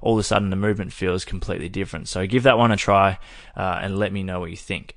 All 0.00 0.14
of 0.14 0.18
a 0.18 0.22
sudden, 0.22 0.50
the 0.50 0.56
movement 0.56 0.92
feels 0.92 1.24
completely 1.24 1.68
different. 1.68 2.08
So 2.08 2.26
give 2.26 2.42
that 2.42 2.58
one 2.58 2.72
a 2.72 2.76
try 2.76 3.18
uh, 3.56 3.78
and 3.82 3.98
let 3.98 4.12
me 4.12 4.22
know 4.22 4.40
what 4.40 4.50
you 4.50 4.56
think. 4.56 4.96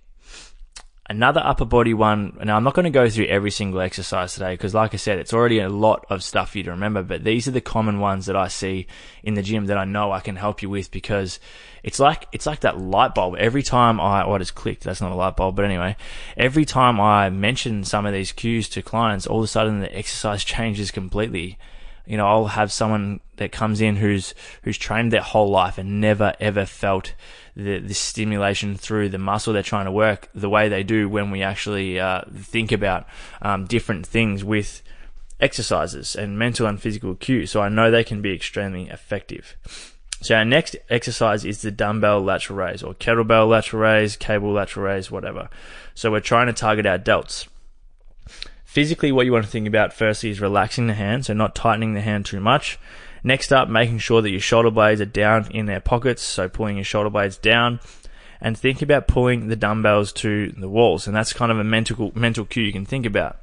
Another 1.07 1.41
upper 1.43 1.65
body 1.65 1.93
one. 1.93 2.35
Now, 2.43 2.57
I'm 2.57 2.63
not 2.63 2.73
going 2.73 2.85
to 2.85 2.89
go 2.89 3.07
through 3.07 3.25
every 3.25 3.51
single 3.51 3.79
exercise 3.79 4.33
today 4.33 4.53
because, 4.53 4.73
like 4.73 4.95
I 4.95 4.97
said, 4.97 5.19
it's 5.19 5.33
already 5.33 5.59
a 5.59 5.69
lot 5.69 6.03
of 6.09 6.23
stuff 6.23 6.51
for 6.51 6.57
you 6.57 6.63
to 6.63 6.71
remember. 6.71 7.03
But 7.03 7.23
these 7.23 7.47
are 7.47 7.51
the 7.51 7.61
common 7.61 7.99
ones 7.99 8.25
that 8.25 8.35
I 8.35 8.47
see 8.47 8.87
in 9.21 9.35
the 9.35 9.43
gym 9.43 9.67
that 9.67 9.77
I 9.77 9.85
know 9.85 10.11
I 10.11 10.19
can 10.19 10.35
help 10.35 10.63
you 10.63 10.69
with 10.69 10.89
because 10.89 11.39
it's 11.83 11.99
like 11.99 12.27
it's 12.31 12.47
like 12.47 12.61
that 12.61 12.79
light 12.79 13.13
bulb. 13.13 13.35
Every 13.37 13.61
time 13.61 13.99
I 13.99 14.23
oh, 14.23 14.33
I 14.33 14.39
just 14.39 14.55
clicked. 14.55 14.83
That's 14.83 14.99
not 14.99 15.11
a 15.11 15.15
light 15.15 15.35
bulb, 15.35 15.55
but 15.55 15.65
anyway, 15.65 15.95
every 16.35 16.65
time 16.65 16.99
I 16.99 17.29
mention 17.29 17.83
some 17.83 18.07
of 18.07 18.13
these 18.13 18.31
cues 18.31 18.67
to 18.69 18.81
clients, 18.81 19.27
all 19.27 19.37
of 19.37 19.43
a 19.43 19.47
sudden 19.47 19.81
the 19.81 19.95
exercise 19.95 20.43
changes 20.55 20.89
completely 20.89 21.59
you 22.05 22.17
know, 22.17 22.27
I'll 22.27 22.45
have 22.45 22.71
someone 22.71 23.19
that 23.37 23.51
comes 23.51 23.81
in 23.81 23.95
who's 23.97 24.33
who's 24.63 24.77
trained 24.77 25.11
their 25.11 25.21
whole 25.21 25.49
life 25.49 25.77
and 25.77 25.99
never 25.99 26.33
ever 26.39 26.65
felt 26.65 27.13
the 27.55 27.79
the 27.79 27.93
stimulation 27.93 28.75
through 28.75 29.09
the 29.09 29.17
muscle 29.17 29.53
they're 29.53 29.63
trying 29.63 29.85
to 29.85 29.91
work 29.91 30.29
the 30.33 30.49
way 30.49 30.69
they 30.69 30.83
do 30.83 31.09
when 31.09 31.31
we 31.31 31.41
actually 31.41 31.99
uh, 31.99 32.21
think 32.33 32.71
about 32.71 33.07
um, 33.41 33.65
different 33.65 34.05
things 34.05 34.43
with 34.43 34.81
exercises 35.39 36.15
and 36.15 36.39
mental 36.39 36.65
and 36.65 36.81
physical 36.81 37.15
cues. 37.15 37.51
So 37.51 37.61
I 37.61 37.69
know 37.69 37.91
they 37.91 38.03
can 38.03 38.21
be 38.21 38.33
extremely 38.33 38.89
effective. 38.89 39.57
So 40.21 40.35
our 40.35 40.45
next 40.45 40.75
exercise 40.89 41.45
is 41.45 41.61
the 41.61 41.71
dumbbell 41.71 42.21
lateral 42.21 42.57
raise 42.57 42.81
or 42.81 42.93
kettlebell 42.93 43.49
lateral 43.49 43.83
raise, 43.83 44.15
cable 44.15 44.53
lateral 44.53 44.85
raise, 44.85 45.11
whatever. 45.11 45.49
So 45.93 46.11
we're 46.11 46.21
trying 46.21 46.47
to 46.47 46.53
target 46.53 46.85
our 46.85 46.97
delts. 46.97 47.47
Physically, 48.75 49.13
what 49.13 49.25
you 49.25 49.31
want 49.31 49.45
to 49.45 49.49
think 49.49 49.69
about 49.69 49.93
firstly 49.93 50.31
is 50.31 50.41
relaxing 50.41 50.87
the 50.87 50.95
hand, 50.95 51.25
so 51.25 51.33
not 51.33 51.55
tightening 51.55 51.93
the 51.93 52.01
hand 52.01 52.25
too 52.25 52.41
much. 52.41 52.77
Next 53.23 53.53
up, 53.53 53.69
making 53.69 53.99
sure 53.99 54.21
that 54.21 54.31
your 54.31 54.41
shoulder 54.41 54.69
blades 54.69 54.99
are 54.99 55.05
down 55.05 55.49
in 55.51 55.65
their 55.65 55.79
pockets, 55.79 56.21
so 56.21 56.49
pulling 56.49 56.75
your 56.75 56.83
shoulder 56.83 57.09
blades 57.09 57.37
down. 57.37 57.79
And 58.41 58.57
think 58.57 58.81
about 58.81 59.07
pulling 59.07 59.47
the 59.47 59.55
dumbbells 59.55 60.11
to 60.15 60.51
the 60.51 60.67
walls, 60.67 61.07
and 61.07 61.15
that's 61.15 61.31
kind 61.31 61.53
of 61.53 61.57
a 61.57 61.63
mental 61.63 62.11
mental 62.15 62.43
cue 62.43 62.63
you 62.63 62.73
can 62.73 62.85
think 62.85 63.05
about. 63.05 63.37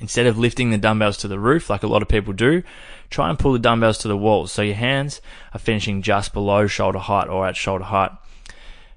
Instead 0.00 0.26
of 0.26 0.38
lifting 0.38 0.70
the 0.70 0.78
dumbbells 0.78 1.16
to 1.16 1.26
the 1.26 1.40
roof 1.40 1.68
like 1.68 1.82
a 1.82 1.88
lot 1.88 2.02
of 2.02 2.06
people 2.06 2.32
do, 2.32 2.62
try 3.10 3.28
and 3.30 3.40
pull 3.40 3.52
the 3.52 3.58
dumbbells 3.58 3.98
to 3.98 4.06
the 4.06 4.16
walls 4.16 4.52
so 4.52 4.62
your 4.62 4.76
hands 4.76 5.20
are 5.52 5.58
finishing 5.58 6.02
just 6.02 6.32
below 6.32 6.68
shoulder 6.68 7.00
height 7.00 7.26
or 7.26 7.48
at 7.48 7.56
shoulder 7.56 7.82
height 7.82 8.12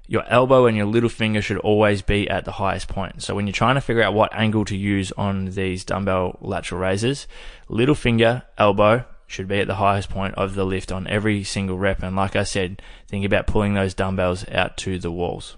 your 0.06 0.24
elbow 0.28 0.66
and 0.66 0.76
your 0.76 0.86
little 0.86 1.08
finger 1.08 1.42
should 1.42 1.58
always 1.58 2.02
be 2.02 2.28
at 2.28 2.44
the 2.44 2.52
highest 2.52 2.88
point. 2.88 3.22
So 3.22 3.34
when 3.34 3.46
you're 3.46 3.52
trying 3.52 3.74
to 3.74 3.80
figure 3.80 4.02
out 4.02 4.14
what 4.14 4.32
angle 4.32 4.64
to 4.66 4.76
use 4.76 5.12
on 5.12 5.46
these 5.46 5.84
dumbbell 5.84 6.38
lateral 6.40 6.80
raises, 6.80 7.26
little 7.68 7.94
finger, 7.94 8.44
elbow 8.56 9.04
should 9.26 9.48
be 9.48 9.58
at 9.58 9.66
the 9.66 9.74
highest 9.76 10.08
point 10.08 10.34
of 10.36 10.54
the 10.54 10.64
lift 10.64 10.92
on 10.92 11.06
every 11.08 11.42
single 11.42 11.76
rep. 11.76 12.02
And 12.02 12.14
like 12.14 12.36
I 12.36 12.44
said, 12.44 12.80
think 13.08 13.24
about 13.24 13.48
pulling 13.48 13.74
those 13.74 13.94
dumbbells 13.94 14.48
out 14.50 14.76
to 14.78 14.98
the 14.98 15.10
walls. 15.10 15.56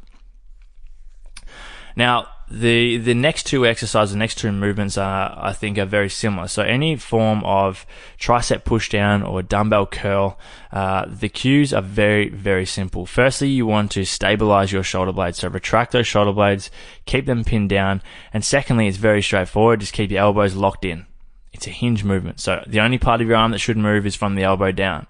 Now, 1.95 2.29
the 2.51 2.97
the 2.97 3.15
next 3.15 3.45
two 3.45 3.67
exercises, 3.67 4.13
the 4.13 4.19
next 4.19 4.39
two 4.39 4.51
movements 4.53 4.97
are 4.97 5.37
I 5.39 5.53
think 5.53 5.77
are 5.77 5.85
very 5.85 6.09
similar. 6.09 6.49
So 6.49 6.63
any 6.63 6.97
form 6.97 7.45
of 7.45 7.85
tricep 8.19 8.65
push 8.65 8.89
down 8.89 9.23
or 9.23 9.43
dumbbell 9.43 9.87
curl, 9.87 10.39
uh, 10.73 11.05
the 11.09 11.29
cues 11.29 11.75
are 11.75 11.83
very 11.83 12.29
very 12.31 12.65
simple. 12.65 13.05
Firstly, 13.05 13.49
you 13.49 13.67
want 13.67 13.91
to 13.93 14.05
stabilize 14.05 14.73
your 14.73 14.83
shoulder 14.83 15.13
blades, 15.13 15.39
so 15.39 15.49
retract 15.49 15.93
those 15.93 16.07
shoulder 16.07 16.33
blades, 16.33 16.71
keep 17.05 17.27
them 17.27 17.45
pinned 17.45 17.69
down, 17.69 18.03
and 18.33 18.45
secondly, 18.45 18.89
it's 18.89 18.97
very 18.97 19.23
straightforward. 19.23 19.81
Just 19.81 19.93
keep 19.93 20.11
your 20.11 20.21
elbows 20.21 20.55
locked 20.55 20.85
in. 20.85 21.07
It's 21.53 21.67
a 21.67 21.71
hinge 21.71 22.05
movement, 22.05 22.41
so 22.41 22.63
the 22.67 22.81
only 22.81 22.99
part 22.99 23.21
of 23.21 23.29
your 23.29 23.37
arm 23.37 23.51
that 23.51 23.59
should 23.59 23.77
move 23.77 24.07
is 24.07 24.17
from 24.17 24.37
the 24.37 24.45
elbow 24.45 24.73
down. 24.73 25.07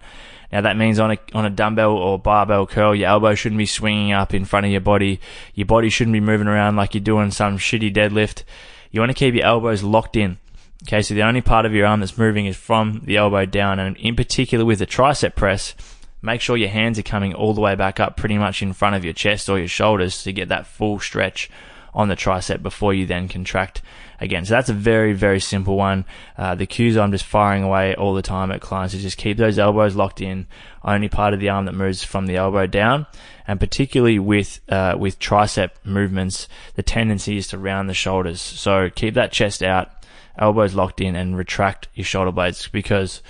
Now 0.50 0.62
that 0.62 0.76
means 0.76 0.98
on 0.98 1.12
a 1.12 1.18
on 1.34 1.44
a 1.44 1.50
dumbbell 1.50 1.92
or 1.92 2.18
barbell 2.18 2.66
curl, 2.66 2.94
your 2.94 3.08
elbow 3.08 3.34
shouldn't 3.34 3.58
be 3.58 3.66
swinging 3.66 4.12
up 4.12 4.32
in 4.32 4.44
front 4.44 4.66
of 4.66 4.72
your 4.72 4.80
body. 4.80 5.20
Your 5.54 5.66
body 5.66 5.90
shouldn't 5.90 6.14
be 6.14 6.20
moving 6.20 6.48
around 6.48 6.76
like 6.76 6.94
you're 6.94 7.02
doing 7.02 7.30
some 7.30 7.58
shitty 7.58 7.92
deadlift. 7.92 8.44
You 8.90 9.00
want 9.00 9.10
to 9.10 9.14
keep 9.14 9.34
your 9.34 9.44
elbows 9.44 9.82
locked 9.82 10.16
in. 10.16 10.38
Okay, 10.84 11.02
so 11.02 11.12
the 11.12 11.22
only 11.22 11.40
part 11.40 11.66
of 11.66 11.74
your 11.74 11.86
arm 11.86 12.00
that's 12.00 12.16
moving 12.16 12.46
is 12.46 12.56
from 12.56 13.02
the 13.04 13.16
elbow 13.16 13.44
down, 13.44 13.78
and 13.78 13.96
in 13.96 14.16
particular 14.16 14.64
with 14.64 14.78
the 14.78 14.86
tricep 14.86 15.34
press, 15.34 15.74
make 16.22 16.40
sure 16.40 16.56
your 16.56 16.68
hands 16.68 16.98
are 16.98 17.02
coming 17.02 17.34
all 17.34 17.52
the 17.52 17.60
way 17.60 17.74
back 17.74 17.98
up, 17.98 18.16
pretty 18.16 18.38
much 18.38 18.62
in 18.62 18.72
front 18.72 18.94
of 18.94 19.04
your 19.04 19.12
chest 19.12 19.48
or 19.48 19.58
your 19.58 19.68
shoulders 19.68 20.22
to 20.22 20.32
get 20.32 20.48
that 20.48 20.66
full 20.66 21.00
stretch 21.00 21.50
on 21.94 22.08
the 22.08 22.16
tricep 22.16 22.62
before 22.62 22.94
you 22.94 23.06
then 23.06 23.28
contract 23.28 23.82
again. 24.20 24.44
So 24.44 24.54
that's 24.54 24.68
a 24.68 24.74
very, 24.74 25.12
very 25.12 25.40
simple 25.40 25.76
one. 25.76 26.04
Uh, 26.36 26.54
the 26.54 26.66
cues 26.66 26.96
I'm 26.96 27.12
just 27.12 27.24
firing 27.24 27.62
away 27.62 27.94
all 27.94 28.14
the 28.14 28.22
time 28.22 28.50
at 28.50 28.60
clients 28.60 28.94
is 28.94 29.02
just 29.02 29.18
keep 29.18 29.36
those 29.36 29.58
elbows 29.58 29.96
locked 29.96 30.20
in. 30.20 30.46
Only 30.84 31.08
part 31.08 31.34
of 31.34 31.40
the 31.40 31.48
arm 31.48 31.66
that 31.66 31.74
moves 31.74 32.02
from 32.02 32.26
the 32.26 32.36
elbow 32.36 32.66
down. 32.66 33.06
And 33.46 33.58
particularly 33.58 34.18
with, 34.18 34.60
uh, 34.68 34.96
with 34.98 35.18
tricep 35.18 35.70
movements, 35.84 36.48
the 36.74 36.82
tendency 36.82 37.36
is 37.36 37.48
to 37.48 37.58
round 37.58 37.88
the 37.88 37.94
shoulders. 37.94 38.40
So 38.40 38.90
keep 38.90 39.14
that 39.14 39.32
chest 39.32 39.62
out, 39.62 39.90
elbows 40.38 40.74
locked 40.74 41.00
in 41.00 41.16
and 41.16 41.36
retract 41.36 41.88
your 41.94 42.04
shoulder 42.04 42.32
blades 42.32 42.68
because 42.68 43.22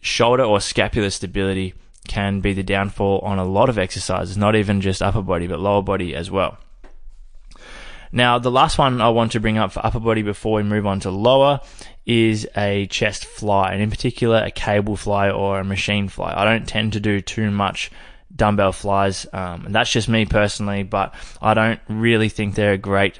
shoulder 0.00 0.44
or 0.44 0.60
scapular 0.60 1.10
stability 1.10 1.74
can 2.06 2.40
be 2.40 2.52
the 2.52 2.62
downfall 2.62 3.18
on 3.20 3.38
a 3.38 3.44
lot 3.44 3.68
of 3.68 3.78
exercises, 3.78 4.36
not 4.36 4.56
even 4.56 4.80
just 4.80 5.02
upper 5.02 5.22
body, 5.22 5.46
but 5.46 5.60
lower 5.60 5.82
body 5.82 6.14
as 6.14 6.30
well. 6.30 6.58
Now, 8.12 8.38
the 8.38 8.50
last 8.50 8.78
one 8.78 9.00
I 9.00 9.08
want 9.10 9.32
to 9.32 9.40
bring 9.40 9.58
up 9.58 9.72
for 9.72 9.84
upper 9.84 10.00
body 10.00 10.22
before 10.22 10.54
we 10.54 10.62
move 10.62 10.86
on 10.86 11.00
to 11.00 11.10
lower 11.10 11.60
is 12.06 12.48
a 12.56 12.86
chest 12.86 13.26
fly, 13.26 13.72
and 13.72 13.82
in 13.82 13.90
particular, 13.90 14.42
a 14.42 14.50
cable 14.50 14.96
fly 14.96 15.30
or 15.30 15.60
a 15.60 15.64
machine 15.64 16.08
fly. 16.08 16.32
I 16.34 16.44
don't 16.44 16.66
tend 16.66 16.94
to 16.94 17.00
do 17.00 17.20
too 17.20 17.50
much 17.50 17.90
dumbbell 18.34 18.72
flies, 18.72 19.26
um, 19.32 19.66
and 19.66 19.74
that's 19.74 19.90
just 19.90 20.08
me 20.08 20.24
personally, 20.24 20.82
but 20.82 21.14
I 21.42 21.54
don't 21.54 21.80
really 21.88 22.28
think 22.28 22.54
they're 22.54 22.72
a 22.72 22.78
great 22.78 23.18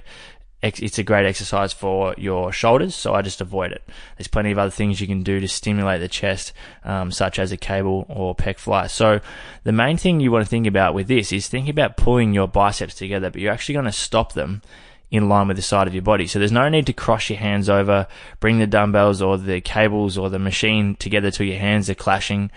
it's 0.61 0.99
a 0.99 1.05
great 1.05 1.25
exercise 1.25 1.73
for 1.73 2.15
your 2.19 2.51
shoulders, 2.53 2.95
so 2.97 3.15
I 3.15 3.23
just 3.23 3.41
avoid 3.41 3.71
it. 3.71 3.83
There's 4.17 4.27
plenty 4.27 4.51
of 4.51 4.59
other 4.59 4.73
things 4.73 5.01
you 5.01 5.07
can 5.07 5.23
do 5.23 5.39
to 5.39 5.47
stimulate 5.47 6.01
the 6.01 6.09
chest, 6.09 6.53
um, 6.85 7.13
such 7.13 7.39
as 7.39 7.53
a 7.53 7.57
cable 7.57 8.07
or 8.09 8.35
pec 8.35 8.59
fly. 8.59 8.89
So 8.89 9.21
the 9.63 9.73
main 9.73 9.97
thing 9.97 10.19
you 10.19 10.33
want 10.33 10.45
to 10.45 10.51
think 10.51 10.67
about 10.67 10.95
with 10.95 11.07
this 11.07 11.33
is 11.33 11.47
think 11.47 11.69
about 11.69 11.97
pulling 11.97 12.35
your 12.35 12.49
biceps 12.49 12.95
together, 12.95 13.31
but 13.31 13.41
you're 13.41 13.53
actually 13.53 13.75
going 13.75 13.85
to 13.85 13.93
stop 13.93 14.33
them 14.33 14.63
in 15.11 15.29
line 15.29 15.47
with 15.49 15.57
the 15.57 15.63
side 15.63 15.87
of 15.87 15.95
your 15.95 16.03
body. 16.03 16.27
So 16.27 16.39
there's 16.39 16.53
no 16.53 16.69
need 16.69 16.87
to 16.87 16.93
cross 16.93 17.31
your 17.31 17.39
hands 17.39 17.69
over, 17.69 18.09
bring 18.41 18.59
the 18.59 18.67
dumbbells 18.67 19.23
or 19.23 19.39
the 19.39 19.61
cables 19.61 20.19
or 20.19 20.29
the 20.29 20.39
machine 20.39 20.97
together 20.97 21.31
till 21.31 21.47
your 21.47 21.59
hands 21.59 21.89
are 21.89 21.95
clashing 21.95 22.51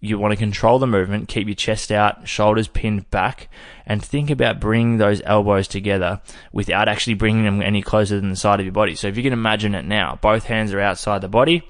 you 0.00 0.18
want 0.18 0.32
to 0.32 0.36
control 0.36 0.78
the 0.78 0.86
movement, 0.86 1.28
keep 1.28 1.48
your 1.48 1.56
chest 1.56 1.90
out, 1.90 2.28
shoulders 2.28 2.68
pinned 2.68 3.10
back, 3.10 3.48
and 3.84 4.02
think 4.02 4.30
about 4.30 4.60
bringing 4.60 4.98
those 4.98 5.20
elbows 5.24 5.66
together 5.66 6.20
without 6.52 6.88
actually 6.88 7.14
bringing 7.14 7.44
them 7.44 7.62
any 7.62 7.82
closer 7.82 8.20
than 8.20 8.30
the 8.30 8.36
side 8.36 8.60
of 8.60 8.66
your 8.66 8.72
body. 8.72 8.94
So 8.94 9.08
if 9.08 9.16
you 9.16 9.22
can 9.22 9.32
imagine 9.32 9.74
it 9.74 9.84
now, 9.84 10.18
both 10.22 10.44
hands 10.44 10.72
are 10.72 10.80
outside 10.80 11.20
the 11.20 11.28
body, 11.28 11.62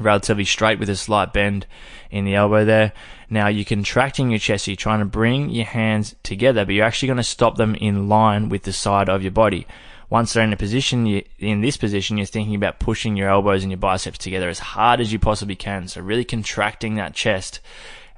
relatively 0.00 0.44
straight 0.44 0.80
with 0.80 0.88
a 0.88 0.96
slight 0.96 1.32
bend 1.32 1.66
in 2.10 2.24
the 2.24 2.34
elbow 2.34 2.64
there. 2.64 2.92
Now 3.30 3.46
you're 3.46 3.64
contracting 3.64 4.30
your 4.30 4.40
chest, 4.40 4.64
so 4.64 4.72
you're 4.72 4.76
trying 4.76 4.98
to 4.98 5.04
bring 5.04 5.50
your 5.50 5.66
hands 5.66 6.16
together, 6.24 6.64
but 6.64 6.74
you're 6.74 6.84
actually 6.84 7.08
going 7.08 7.16
to 7.18 7.22
stop 7.22 7.56
them 7.56 7.76
in 7.76 8.08
line 8.08 8.48
with 8.48 8.64
the 8.64 8.72
side 8.72 9.08
of 9.08 9.22
your 9.22 9.32
body 9.32 9.66
once 10.10 10.32
they're 10.32 10.44
in 10.44 10.52
a 10.52 10.56
position, 10.56 11.06
you, 11.06 11.22
in 11.38 11.60
this 11.60 11.76
position, 11.76 12.16
you're 12.16 12.26
thinking 12.26 12.54
about 12.54 12.78
pushing 12.78 13.16
your 13.16 13.28
elbows 13.28 13.62
and 13.62 13.70
your 13.70 13.78
biceps 13.78 14.18
together 14.18 14.48
as 14.48 14.58
hard 14.58 15.00
as 15.00 15.12
you 15.12 15.18
possibly 15.18 15.56
can. 15.56 15.88
So 15.88 16.00
really 16.00 16.24
contracting 16.24 16.96
that 16.96 17.14
chest 17.14 17.60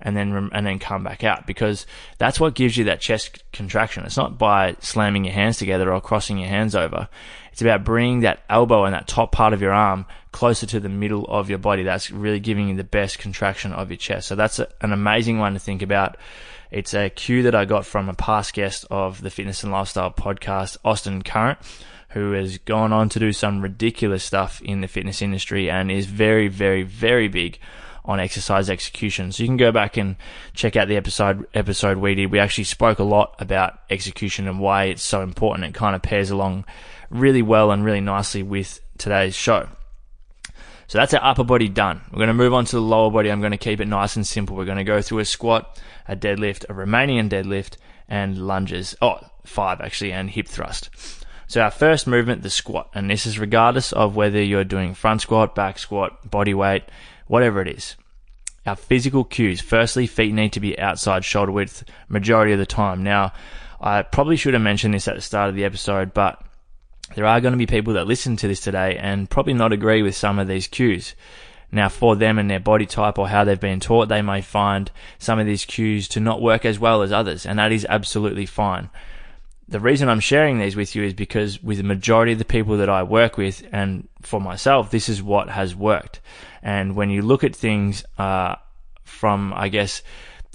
and 0.01 0.17
then 0.17 0.51
and 0.53 0.67
then 0.67 0.79
come 0.79 1.03
back 1.03 1.25
out 1.25 1.47
because 1.47 1.87
that's 2.19 2.39
what 2.39 2.55
gives 2.55 2.77
you 2.77 2.85
that 2.85 3.01
chest 3.01 3.43
contraction. 3.53 4.05
It's 4.05 4.17
not 4.17 4.39
by 4.39 4.77
slamming 4.81 5.25
your 5.25 5.33
hands 5.33 5.57
together 5.57 5.93
or 5.93 6.01
crossing 6.01 6.39
your 6.39 6.49
hands 6.49 6.75
over. 6.75 7.09
It's 7.53 7.63
about 7.63 7.85
bringing 7.85 8.21
that 8.21 8.43
elbow 8.51 8.85
and 8.85 8.93
that 8.93 9.09
top 9.09 9.33
part 9.33 9.55
of 9.55 9.63
your 9.63 9.73
arm 9.73 10.05
closer 10.33 10.67
to 10.67 10.81
the 10.81 10.91
middle 10.91 11.25
of 11.25 11.49
your 11.49 11.59
body. 11.59 11.83
That's 11.83 12.11
really 12.11 12.41
giving 12.41 12.69
you 12.69 12.77
the 12.77 12.85
best 12.85 13.19
contraction 13.19 13.73
of 13.73 13.91
your 13.91 13.97
chest. 13.97 14.29
So 14.29 14.35
that's 14.35 14.59
a, 14.59 14.69
an 14.83 14.93
amazing 14.93 15.39
one 15.39 15.55
to 15.55 15.59
think 15.59 15.81
about. 15.81 16.19
It's 16.71 16.95
a 16.95 17.11
cue 17.11 17.43
that 17.45 17.55
I 17.55 17.65
got 17.65 17.87
from 17.87 18.09
a 18.09 18.15
past 18.15 18.55
guest 18.55 18.85
of 18.91 19.21
the 19.21 19.31
Fitness 19.31 19.63
and 19.63 19.73
Lifestyle 19.73 20.11
podcast, 20.11 20.77
Austin 20.85 21.23
Current, 21.23 21.59
who 22.11 22.33
has 22.33 22.59
gone 22.59 22.93
on 22.93 23.09
to 23.11 23.19
do 23.19 23.33
some 23.33 23.63
ridiculous 23.63 24.25
stuff 24.25 24.61
in 24.63 24.81
the 24.81 24.89
fitness 24.89 25.23
industry 25.23 25.71
and 25.71 25.91
is 25.91 26.07
very, 26.07 26.49
very, 26.49 26.83
very 26.83 27.29
big 27.29 27.59
on 28.05 28.21
exercise 28.21 28.71
execution. 28.71 29.33
So 29.33 29.43
you 29.43 29.49
can 29.49 29.57
go 29.57 29.73
back 29.73 29.97
and 29.97 30.17
check 30.55 30.77
out 30.77 30.89
the 30.89 30.97
episode 30.97 31.47
episode 31.55 31.99
we 31.99 32.15
did. 32.15 32.31
We 32.31 32.39
actually 32.39 32.65
spoke 32.65 32.99
a 32.99 33.05
lot 33.05 33.35
about 33.39 33.81
execution 33.91 34.49
and 34.49 34.61
why 34.61 34.85
it's 34.85 35.03
so 35.03 35.23
important. 35.23 35.67
It 35.67 35.75
kind 35.75 35.95
of 35.97 36.03
pairs 36.03 36.31
along 36.31 36.65
really 37.11 37.43
well 37.43 37.71
and 37.71 37.85
really 37.85 38.01
nicely 38.01 38.43
with 38.43 38.81
today's 38.99 39.35
show. 39.35 39.69
So 40.89 40.99
that's 40.99 41.15
our 41.15 41.25
upper 41.25 41.45
body 41.45 41.69
done. 41.69 42.01
We're 42.11 42.19
going 42.19 42.29
to 42.29 42.35
move 42.35 42.55
on 42.55 42.65
to 42.67 42.77
the 42.77 42.83
lower 42.83 43.11
body. 43.11 43.31
I'm 43.31 43.41
going 43.41 43.53
to 43.53 43.59
keep 43.59 43.81
it 43.81 43.89
nice 43.89 44.17
and 44.17 44.27
simple. 44.27 44.57
We're 44.57 44.65
going 44.65 44.79
to 44.79 44.85
go 44.85 45.03
through 45.03 45.19
a 45.19 45.25
squat, 45.25 45.81
a 46.07 46.15
deadlift, 46.15 46.65
a 46.65 46.75
Romanian 46.75 47.29
deadlift, 47.29 47.77
and 48.09 48.39
lunges. 48.39 48.95
Oh, 49.03 49.19
five 49.45 49.81
actually, 49.81 50.13
and 50.13 50.31
hip 50.31 50.47
thrust. 50.47 50.91
So 51.49 51.61
our 51.61 51.71
first 51.71 52.07
movement, 52.07 52.43
the 52.43 52.51
squat, 52.51 52.91
and 52.95 53.09
this 53.09 53.27
is 53.27 53.39
regardless 53.39 53.93
of 53.93 54.17
whether 54.17 54.43
you're 54.43 54.65
doing 54.65 54.95
front 54.95 55.23
squat, 55.23 55.55
back 55.55 55.79
squat, 55.79 56.29
body 56.29 56.55
weight, 56.55 56.85
whatever 57.27 57.61
it 57.61 57.69
is. 57.69 57.97
Our 58.65 58.75
physical 58.75 59.23
cues. 59.23 59.61
Firstly, 59.61 60.09
feet 60.09 60.35
need 60.35 60.53
to 60.55 60.61
be 60.61 60.79
outside 60.79 61.25
shoulder 61.25 61.53
width 61.53 61.85
majority 62.09 62.53
of 62.53 62.59
the 62.59 62.67
time. 62.67 63.05
Now, 63.05 63.33
I 63.81 64.03
probably 64.03 64.37
should 64.37 64.55
have 64.55 64.63
mentioned 64.63 64.95
this 64.95 65.07
at 65.07 65.15
the 65.15 65.21
start 65.21 65.49
of 65.49 65.55
the 65.55 65.65
episode, 65.65 66.13
but 66.13 66.43
there 67.15 67.27
are 67.27 67.41
going 67.41 67.53
to 67.53 67.59
be 67.59 67.67
people 67.67 67.95
that 67.95 68.07
listen 68.07 68.37
to 68.37 68.49
this 68.49 68.61
today 68.61 68.97
and 68.97 69.31
probably 69.31 69.55
not 69.55 69.73
agree 69.73 70.03
with 70.03 70.17
some 70.17 70.39
of 70.39 70.49
these 70.49 70.67
cues. 70.67 71.15
Now, 71.73 71.89
for 71.89 72.17
them 72.17 72.39
and 72.39 72.51
their 72.51 72.61
body 72.61 72.87
type 72.87 73.19
or 73.19 73.29
how 73.29 73.45
they've 73.45 73.59
been 73.59 73.81
taught, 73.81 74.09
they 74.09 74.23
may 74.23 74.41
find 74.41 74.91
some 75.19 75.39
of 75.39 75.47
these 75.47 75.65
cues 75.65 76.09
to 76.09 76.21
not 76.21 76.41
work 76.41 76.65
as 76.65 76.79
well 76.79 77.03
as 77.03 77.13
others, 77.13 77.45
and 77.45 77.59
that 77.59 77.73
is 77.73 77.87
absolutely 77.89 78.47
fine 78.47 78.91
the 79.69 79.81
reason 79.81 80.09
I'm 80.09 80.21
sharing 80.21 80.59
these 80.59 80.77
with 80.77 80.95
you 80.95 81.03
is 81.03 81.15
because 81.15 81.63
with 81.63 81.79
the 81.79 81.85
majority 81.85 82.33
of 82.33 82.39
the 82.39 82.45
people 82.45 82.77
that 82.77 82.89
I 82.89 83.03
work 83.03 83.37
with 83.37 83.67
and 83.73 84.09
for 84.23 84.41
myself, 84.41 84.91
this 84.91 85.09
is 85.09 85.23
what 85.23 85.49
has 85.51 85.75
worked. 85.75 86.21
And 86.63 86.95
when 86.95 87.11
you 87.11 87.23
look 87.23 87.43
at 87.43 87.57
things 87.57 88.05
uh, 88.17 88.57
from, 89.05 89.53
I 89.55 89.69
guess, 89.69 90.03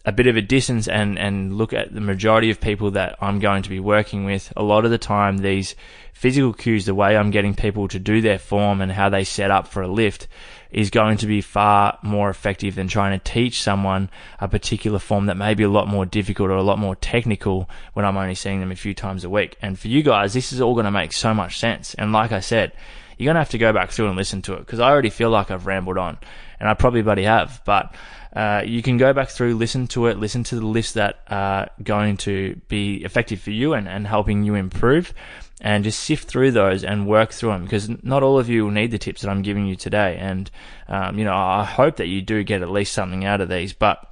a 0.05 0.11
bit 0.11 0.27
of 0.27 0.35
a 0.35 0.41
distance 0.41 0.87
and, 0.87 1.19
and 1.19 1.57
look 1.57 1.73
at 1.73 1.93
the 1.93 2.01
majority 2.01 2.49
of 2.49 2.59
people 2.59 2.91
that 2.91 3.15
I'm 3.21 3.39
going 3.39 3.63
to 3.63 3.69
be 3.69 3.79
working 3.79 4.25
with, 4.25 4.51
a 4.55 4.63
lot 4.63 4.85
of 4.85 4.91
the 4.91 4.97
time 4.97 5.37
these 5.37 5.75
physical 6.13 6.53
cues, 6.53 6.85
the 6.85 6.95
way 6.95 7.15
I'm 7.15 7.31
getting 7.31 7.53
people 7.53 7.87
to 7.89 7.99
do 7.99 8.21
their 8.21 8.39
form 8.39 8.81
and 8.81 8.91
how 8.91 9.09
they 9.09 9.23
set 9.23 9.51
up 9.51 9.67
for 9.67 9.81
a 9.81 9.87
lift 9.87 10.27
is 10.71 10.89
going 10.89 11.17
to 11.17 11.27
be 11.27 11.41
far 11.41 11.99
more 12.01 12.29
effective 12.29 12.75
than 12.75 12.87
trying 12.87 13.17
to 13.17 13.31
teach 13.31 13.61
someone 13.61 14.09
a 14.39 14.47
particular 14.47 14.99
form 14.99 15.25
that 15.25 15.37
may 15.37 15.53
be 15.53 15.63
a 15.63 15.69
lot 15.69 15.87
more 15.87 16.05
difficult 16.05 16.49
or 16.49 16.55
a 16.55 16.63
lot 16.63 16.79
more 16.79 16.95
technical 16.95 17.69
when 17.93 18.05
I'm 18.05 18.17
only 18.17 18.35
seeing 18.35 18.59
them 18.59 18.71
a 18.71 18.75
few 18.75 18.93
times 18.93 19.23
a 19.23 19.29
week. 19.29 19.57
And 19.61 19.77
for 19.77 19.89
you 19.89 20.01
guys, 20.01 20.33
this 20.33 20.53
is 20.53 20.61
all 20.61 20.73
going 20.73 20.85
to 20.85 20.91
make 20.91 21.11
so 21.11 21.33
much 21.33 21.59
sense. 21.59 21.93
And 21.95 22.13
like 22.13 22.31
I 22.31 22.39
said, 22.39 22.71
you're 23.17 23.27
going 23.27 23.35
to 23.35 23.41
have 23.41 23.49
to 23.49 23.57
go 23.57 23.73
back 23.73 23.91
through 23.91 24.07
and 24.07 24.15
listen 24.15 24.41
to 24.43 24.53
it 24.53 24.59
because 24.59 24.79
I 24.79 24.89
already 24.89 25.09
feel 25.09 25.29
like 25.29 25.51
I've 25.51 25.67
rambled 25.67 25.97
on 25.97 26.17
and 26.61 26.69
I 26.69 26.75
probably 26.75 27.01
bloody 27.01 27.23
have, 27.23 27.59
but 27.65 27.95
uh, 28.35 28.61
you 28.63 28.83
can 28.83 28.97
go 28.97 29.13
back 29.13 29.29
through, 29.29 29.55
listen 29.55 29.87
to 29.87 30.05
it, 30.05 30.19
listen 30.19 30.43
to 30.45 30.55
the 30.55 30.65
lifts 30.65 30.93
that 30.93 31.19
are 31.27 31.71
going 31.81 32.17
to 32.17 32.61
be 32.67 33.03
effective 33.03 33.41
for 33.41 33.49
you 33.49 33.73
and, 33.73 33.89
and 33.89 34.05
helping 34.05 34.43
you 34.43 34.53
improve 34.53 35.11
and 35.59 35.83
just 35.83 35.99
sift 35.99 36.27
through 36.27 36.51
those 36.51 36.83
and 36.83 37.07
work 37.07 37.31
through 37.31 37.49
them 37.49 37.63
because 37.63 37.89
not 38.03 38.21
all 38.21 38.37
of 38.37 38.47
you 38.47 38.63
will 38.63 38.71
need 38.71 38.91
the 38.91 38.99
tips 38.99 39.21
that 39.21 39.29
I'm 39.29 39.41
giving 39.41 39.65
you 39.65 39.75
today. 39.75 40.17
And, 40.19 40.51
um, 40.87 41.17
you 41.17 41.25
know, 41.25 41.35
I 41.35 41.65
hope 41.65 41.95
that 41.95 42.07
you 42.07 42.21
do 42.21 42.43
get 42.43 42.61
at 42.61 42.69
least 42.69 42.93
something 42.93 43.25
out 43.25 43.41
of 43.41 43.49
these, 43.49 43.73
but 43.73 44.07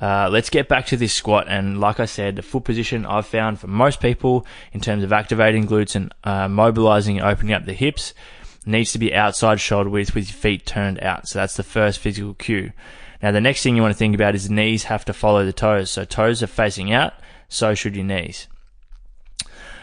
uh, 0.00 0.28
let's 0.30 0.50
get 0.50 0.68
back 0.68 0.84
to 0.86 0.98
this 0.98 1.14
squat. 1.14 1.46
And 1.48 1.80
like 1.80 1.98
I 1.98 2.04
said, 2.04 2.36
the 2.36 2.42
foot 2.42 2.64
position 2.64 3.06
I've 3.06 3.26
found 3.26 3.58
for 3.58 3.68
most 3.68 4.00
people 4.00 4.46
in 4.72 4.80
terms 4.80 5.02
of 5.02 5.14
activating 5.14 5.66
glutes 5.66 5.96
and 5.96 6.14
uh, 6.24 6.48
mobilizing 6.48 7.18
and 7.18 7.26
opening 7.26 7.54
up 7.54 7.64
the 7.64 7.72
hips 7.72 8.12
needs 8.64 8.92
to 8.92 8.98
be 8.98 9.14
outside 9.14 9.60
shoulder 9.60 9.90
width 9.90 10.14
with 10.14 10.28
your 10.28 10.36
feet 10.36 10.66
turned 10.66 11.02
out. 11.02 11.28
So 11.28 11.38
that's 11.38 11.56
the 11.56 11.62
first 11.62 11.98
physical 11.98 12.34
cue. 12.34 12.72
Now, 13.22 13.30
the 13.30 13.40
next 13.40 13.62
thing 13.62 13.76
you 13.76 13.82
want 13.82 13.92
to 13.92 13.98
think 13.98 14.14
about 14.14 14.34
is 14.34 14.50
knees 14.50 14.84
have 14.84 15.04
to 15.04 15.12
follow 15.12 15.44
the 15.44 15.52
toes. 15.52 15.90
So 15.90 16.04
toes 16.04 16.42
are 16.42 16.48
facing 16.48 16.92
out, 16.92 17.14
so 17.48 17.74
should 17.74 17.94
your 17.94 18.04
knees. 18.04 18.48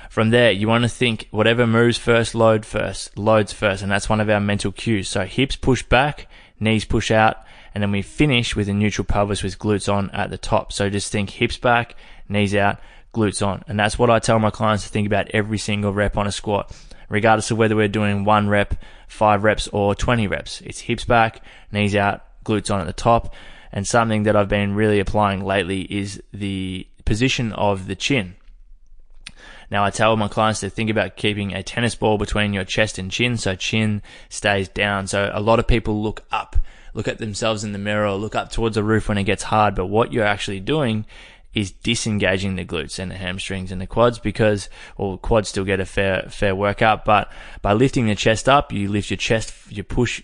From 0.09 0.31
there, 0.31 0.51
you 0.51 0.67
want 0.67 0.83
to 0.83 0.89
think 0.89 1.27
whatever 1.31 1.67
moves 1.67 1.97
first, 1.97 2.33
load 2.33 2.65
first, 2.65 3.17
loads 3.17 3.53
first, 3.53 3.83
and 3.83 3.91
that's 3.91 4.09
one 4.09 4.19
of 4.19 4.29
our 4.29 4.39
mental 4.39 4.71
cues. 4.71 5.07
So 5.07 5.23
hips 5.23 5.55
push 5.55 5.83
back, 5.83 6.27
knees 6.59 6.83
push 6.83 7.11
out, 7.11 7.37
and 7.73 7.83
then 7.83 7.91
we 7.91 8.01
finish 8.01 8.55
with 8.55 8.67
a 8.67 8.73
neutral 8.73 9.05
pelvis 9.05 9.43
with 9.43 9.59
glutes 9.59 9.91
on 9.91 10.09
at 10.09 10.31
the 10.31 10.37
top. 10.37 10.73
So 10.73 10.89
just 10.89 11.11
think 11.11 11.29
hips 11.29 11.57
back, 11.57 11.95
knees 12.27 12.55
out, 12.55 12.79
glutes 13.13 13.45
on. 13.45 13.63
And 13.67 13.79
that's 13.79 13.99
what 13.99 14.09
I 14.09 14.19
tell 14.19 14.39
my 14.39 14.49
clients 14.49 14.83
to 14.83 14.89
think 14.89 15.05
about 15.05 15.29
every 15.29 15.59
single 15.59 15.93
rep 15.93 16.17
on 16.17 16.27
a 16.27 16.31
squat, 16.31 16.75
regardless 17.09 17.51
of 17.51 17.57
whether 17.57 17.75
we're 17.75 17.87
doing 17.87 18.23
one 18.23 18.47
rep, 18.47 18.75
five 19.07 19.43
reps, 19.43 19.67
or 19.69 19.95
20 19.95 20.27
reps. 20.27 20.61
It's 20.61 20.79
hips 20.79 21.05
back, 21.05 21.43
knees 21.71 21.95
out, 21.95 22.23
glutes 22.45 22.73
on 22.73 22.79
at 22.79 22.87
the 22.87 22.93
top. 22.93 23.33
And 23.71 23.87
something 23.87 24.23
that 24.23 24.35
I've 24.35 24.49
been 24.49 24.73
really 24.73 24.99
applying 24.99 25.43
lately 25.43 25.81
is 25.81 26.21
the 26.33 26.87
position 27.05 27.51
of 27.53 27.87
the 27.87 27.95
chin. 27.95 28.35
Now 29.71 29.83
I 29.83 29.91
tell 29.91 30.15
my 30.17 30.27
clients 30.27 30.61
to 30.61 30.69
think 30.69 30.89
about 30.89 31.15
keeping 31.15 31.53
a 31.53 31.61
tennis 31.61 31.93
ball 31.93 32.17
between 32.17 32.53
your 32.53 32.63
chest 32.63 32.97
and 32.97 33.11
chin 33.11 33.37
so 33.37 33.55
chin 33.55 34.01
stays 34.29 34.67
down. 34.67 35.07
So 35.07 35.29
a 35.31 35.41
lot 35.41 35.59
of 35.59 35.67
people 35.67 36.01
look 36.01 36.23
up, 36.31 36.55
look 36.95 37.07
at 37.07 37.19
themselves 37.19 37.63
in 37.63 37.71
the 37.71 37.79
mirror, 37.79 38.11
look 38.13 38.35
up 38.35 38.51
towards 38.51 38.75
the 38.75 38.83
roof 38.83 39.07
when 39.07 39.19
it 39.19 39.25
gets 39.25 39.43
hard. 39.43 39.75
But 39.75 39.85
what 39.85 40.11
you're 40.11 40.25
actually 40.25 40.59
doing 40.59 41.05
is 41.53 41.71
disengaging 41.71 42.55
the 42.55 42.65
glutes 42.65 42.99
and 42.99 43.11
the 43.11 43.15
hamstrings 43.15 43.71
and 43.71 43.81
the 43.81 43.87
quads 43.87 44.19
because, 44.19 44.69
well, 44.97 45.17
quads 45.17 45.49
still 45.49 45.65
get 45.65 45.79
a 45.79 45.85
fair, 45.85 46.27
fair 46.29 46.55
workout, 46.55 47.05
but 47.05 47.31
by 47.61 47.73
lifting 47.73 48.07
the 48.07 48.15
chest 48.15 48.47
up, 48.47 48.71
you 48.71 48.87
lift 48.87 49.09
your 49.09 49.17
chest, 49.17 49.53
you 49.69 49.83
push 49.83 50.21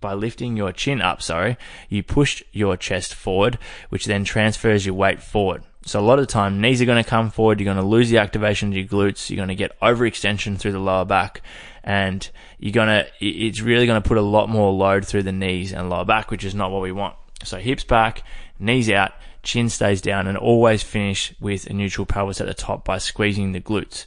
by 0.00 0.12
lifting 0.12 0.56
your 0.56 0.72
chin 0.72 1.00
up, 1.00 1.22
sorry, 1.22 1.56
you 1.88 2.02
push 2.02 2.42
your 2.52 2.76
chest 2.76 3.14
forward, 3.14 3.58
which 3.88 4.04
then 4.04 4.24
transfers 4.24 4.84
your 4.84 4.94
weight 4.94 5.22
forward. 5.22 5.62
So 5.86 6.00
a 6.00 6.02
lot 6.02 6.18
of 6.18 6.26
the 6.26 6.32
time, 6.32 6.60
knees 6.60 6.82
are 6.82 6.84
going 6.84 7.02
to 7.02 7.08
come 7.08 7.30
forward. 7.30 7.60
You're 7.60 7.72
going 7.72 7.82
to 7.82 7.88
lose 7.88 8.10
the 8.10 8.18
activation 8.18 8.68
of 8.68 8.74
your 8.76 8.86
glutes. 8.86 9.30
You're 9.30 9.36
going 9.36 9.50
to 9.50 9.54
get 9.54 9.78
overextension 9.80 10.58
through 10.58 10.72
the 10.72 10.80
lower 10.80 11.04
back, 11.04 11.42
and 11.84 12.28
you're 12.58 12.72
going 12.72 12.88
to. 12.88 13.06
It's 13.20 13.60
really 13.60 13.86
going 13.86 14.02
to 14.02 14.06
put 14.06 14.18
a 14.18 14.22
lot 14.22 14.48
more 14.48 14.72
load 14.72 15.06
through 15.06 15.22
the 15.22 15.32
knees 15.32 15.72
and 15.72 15.88
lower 15.88 16.04
back, 16.04 16.32
which 16.32 16.44
is 16.44 16.56
not 16.56 16.72
what 16.72 16.82
we 16.82 16.90
want. 16.90 17.14
So 17.44 17.58
hips 17.58 17.84
back, 17.84 18.24
knees 18.58 18.90
out, 18.90 19.12
chin 19.46 19.70
stays 19.70 20.02
down, 20.02 20.26
and 20.26 20.36
always 20.36 20.82
finish 20.82 21.34
with 21.40 21.66
a 21.66 21.72
neutral 21.72 22.04
pelvis 22.04 22.40
at 22.40 22.46
the 22.46 22.54
top 22.54 22.84
by 22.84 22.98
squeezing 22.98 23.52
the 23.52 23.60
glutes. 23.60 24.04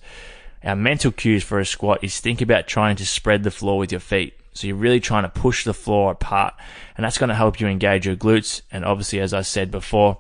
Our 0.64 0.76
mental 0.76 1.12
cues 1.12 1.44
for 1.44 1.60
a 1.60 1.66
squat 1.66 2.04
is 2.04 2.20
think 2.20 2.42
about 2.42 2.68
trying 2.68 2.98
to 2.98 3.06
spread 3.06 3.44
the 3.44 3.52
floor 3.52 3.78
with 3.80 3.92
your 3.92 4.02
feet. 4.02 4.34
So 4.54 4.68
you're 4.68 4.76
really 4.76 5.00
trying 5.00 5.24
to 5.24 5.30
push 5.30 5.64
the 5.64 5.74
floor 5.74 6.12
apart, 6.12 6.54
and 6.96 7.04
that's 7.04 7.18
going 7.18 7.30
to 7.30 7.36
help 7.36 7.60
you 7.60 7.68
engage 7.68 8.06
your 8.06 8.16
glutes. 8.16 8.62
And 8.72 8.86
obviously, 8.86 9.20
as 9.20 9.34
I 9.34 9.42
said 9.42 9.72
before 9.72 10.18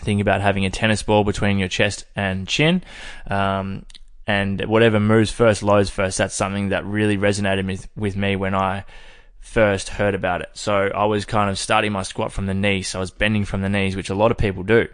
think 0.00 0.20
about 0.20 0.40
having 0.40 0.64
a 0.64 0.70
tennis 0.70 1.02
ball 1.02 1.24
between 1.24 1.58
your 1.58 1.68
chest 1.68 2.04
and 2.16 2.48
chin. 2.48 2.82
Um, 3.26 3.84
and 4.26 4.64
whatever 4.66 5.00
moves 5.00 5.30
first, 5.30 5.62
loads 5.62 5.90
first. 5.90 6.18
That's 6.18 6.34
something 6.34 6.70
that 6.70 6.84
really 6.84 7.18
resonated 7.18 7.66
with, 7.66 7.88
with 7.96 8.16
me 8.16 8.36
when 8.36 8.54
I 8.54 8.84
first 9.42 9.90
heard 9.90 10.14
about 10.14 10.40
it. 10.40 10.48
So 10.54 10.72
I 10.94 11.04
was 11.04 11.26
kind 11.26 11.50
of 11.50 11.58
starting 11.58 11.92
my 11.92 12.04
squat 12.04 12.32
from 12.32 12.46
the 12.46 12.54
knees. 12.54 12.88
So 12.88 12.98
I 12.98 13.00
was 13.00 13.10
bending 13.10 13.44
from 13.44 13.60
the 13.60 13.68
knees, 13.68 13.96
which 13.96 14.08
a 14.08 14.14
lot 14.14 14.30
of 14.30 14.38
people 14.38 14.62
do. 14.62 14.88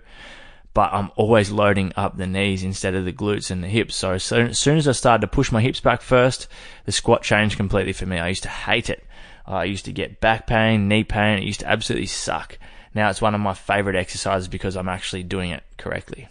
But 0.74 0.92
I'm 0.92 1.10
always 1.16 1.50
loading 1.50 1.92
up 1.96 2.16
the 2.16 2.26
knees 2.26 2.64
instead 2.64 2.94
of 2.94 3.04
the 3.04 3.12
glutes 3.12 3.50
and 3.50 3.62
the 3.62 3.68
hips. 3.68 3.94
So 3.94 4.12
as 4.14 4.24
soon 4.24 4.76
as 4.78 4.88
I 4.88 4.92
started 4.92 5.20
to 5.20 5.26
push 5.28 5.52
my 5.52 5.60
hips 5.60 5.80
back 5.80 6.00
first, 6.00 6.48
the 6.86 6.92
squat 6.92 7.22
changed 7.22 7.56
completely 7.56 7.92
for 7.92 8.06
me. 8.06 8.18
I 8.18 8.28
used 8.28 8.42
to 8.44 8.48
hate 8.48 8.90
it. 8.90 9.04
I 9.46 9.64
used 9.64 9.84
to 9.84 9.92
get 9.92 10.20
back 10.20 10.46
pain, 10.46 10.88
knee 10.88 11.04
pain. 11.04 11.38
It 11.38 11.44
used 11.44 11.60
to 11.60 11.68
absolutely 11.68 12.06
suck. 12.06 12.58
Now 12.94 13.10
it's 13.10 13.22
one 13.22 13.34
of 13.34 13.40
my 13.40 13.54
favorite 13.54 13.96
exercises 13.96 14.48
because 14.48 14.76
I'm 14.76 14.88
actually 14.88 15.22
doing 15.22 15.50
it 15.50 15.62
correctly. 15.76 16.28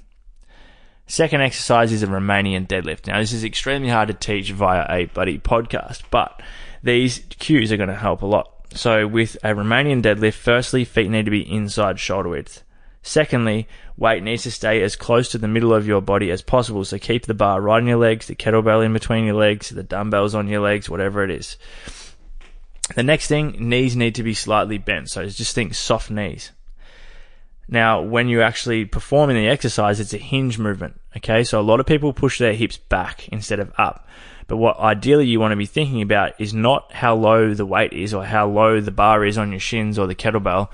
Second 1.09 1.41
exercise 1.41 1.93
is 1.93 2.03
a 2.03 2.07
Romanian 2.07 2.67
deadlift. 2.67 3.07
Now 3.07 3.19
this 3.19 3.31
is 3.31 3.45
extremely 3.45 3.87
hard 3.87 4.09
to 4.09 4.13
teach 4.13 4.51
via 4.51 4.85
a 4.89 5.05
buddy 5.05 5.39
podcast, 5.39 6.03
but 6.11 6.41
these 6.83 7.19
cues 7.39 7.71
are 7.71 7.77
going 7.77 7.89
to 7.89 7.95
help 7.95 8.21
a 8.21 8.25
lot. 8.25 8.51
So 8.73 9.07
with 9.07 9.35
a 9.35 9.55
Romanian 9.55 10.01
deadlift, 10.01 10.33
firstly, 10.33 10.83
feet 10.83 11.09
need 11.09 11.23
to 11.23 11.31
be 11.31 11.49
inside 11.49 11.99
shoulder 11.99 12.29
width. 12.29 12.63
Secondly, 13.01 13.69
weight 13.95 14.21
needs 14.21 14.43
to 14.43 14.51
stay 14.51 14.81
as 14.81 14.97
close 14.97 15.29
to 15.29 15.37
the 15.37 15.47
middle 15.47 15.73
of 15.73 15.87
your 15.87 16.01
body 16.01 16.29
as 16.29 16.41
possible. 16.41 16.83
So 16.83 16.99
keep 16.99 17.25
the 17.25 17.33
bar 17.33 17.61
right 17.61 17.77
on 17.77 17.87
your 17.87 17.97
legs, 17.97 18.27
the 18.27 18.35
kettlebell 18.35 18.85
in 18.85 18.91
between 18.91 19.23
your 19.23 19.35
legs, 19.35 19.69
the 19.69 19.83
dumbbells 19.83 20.35
on 20.35 20.49
your 20.49 20.59
legs, 20.59 20.89
whatever 20.89 21.23
it 21.23 21.31
is. 21.31 21.55
The 22.95 23.03
next 23.03 23.27
thing, 23.27 23.69
knees 23.69 23.95
need 23.95 24.15
to 24.15 24.23
be 24.23 24.33
slightly 24.33 24.77
bent. 24.77 25.09
So 25.09 25.25
just 25.25 25.55
think 25.55 25.73
soft 25.73 26.11
knees. 26.11 26.51
Now, 27.69 28.01
when 28.01 28.29
you're 28.29 28.43
actually 28.43 28.85
perform 28.85 29.29
in 29.29 29.35
the 29.35 29.47
exercise, 29.47 29.99
it's 29.99 30.13
a 30.13 30.17
hinge 30.17 30.57
movement. 30.57 30.99
Okay. 31.17 31.43
So 31.43 31.59
a 31.59 31.61
lot 31.61 31.79
of 31.79 31.85
people 31.85 32.13
push 32.13 32.39
their 32.39 32.53
hips 32.53 32.77
back 32.77 33.27
instead 33.29 33.59
of 33.59 33.73
up. 33.77 34.07
But 34.47 34.57
what 34.57 34.79
ideally 34.79 35.27
you 35.27 35.39
want 35.39 35.51
to 35.51 35.57
be 35.57 35.65
thinking 35.65 36.01
about 36.01 36.39
is 36.39 36.53
not 36.53 36.93
how 36.93 37.15
low 37.15 37.53
the 37.53 37.65
weight 37.65 37.91
is 37.91 38.13
or 38.13 38.23
how 38.23 38.47
low 38.47 38.79
the 38.79 38.91
bar 38.91 39.25
is 39.25 39.37
on 39.37 39.51
your 39.51 39.59
shins 39.59 39.99
or 39.99 40.07
the 40.07 40.15
kettlebell, 40.15 40.69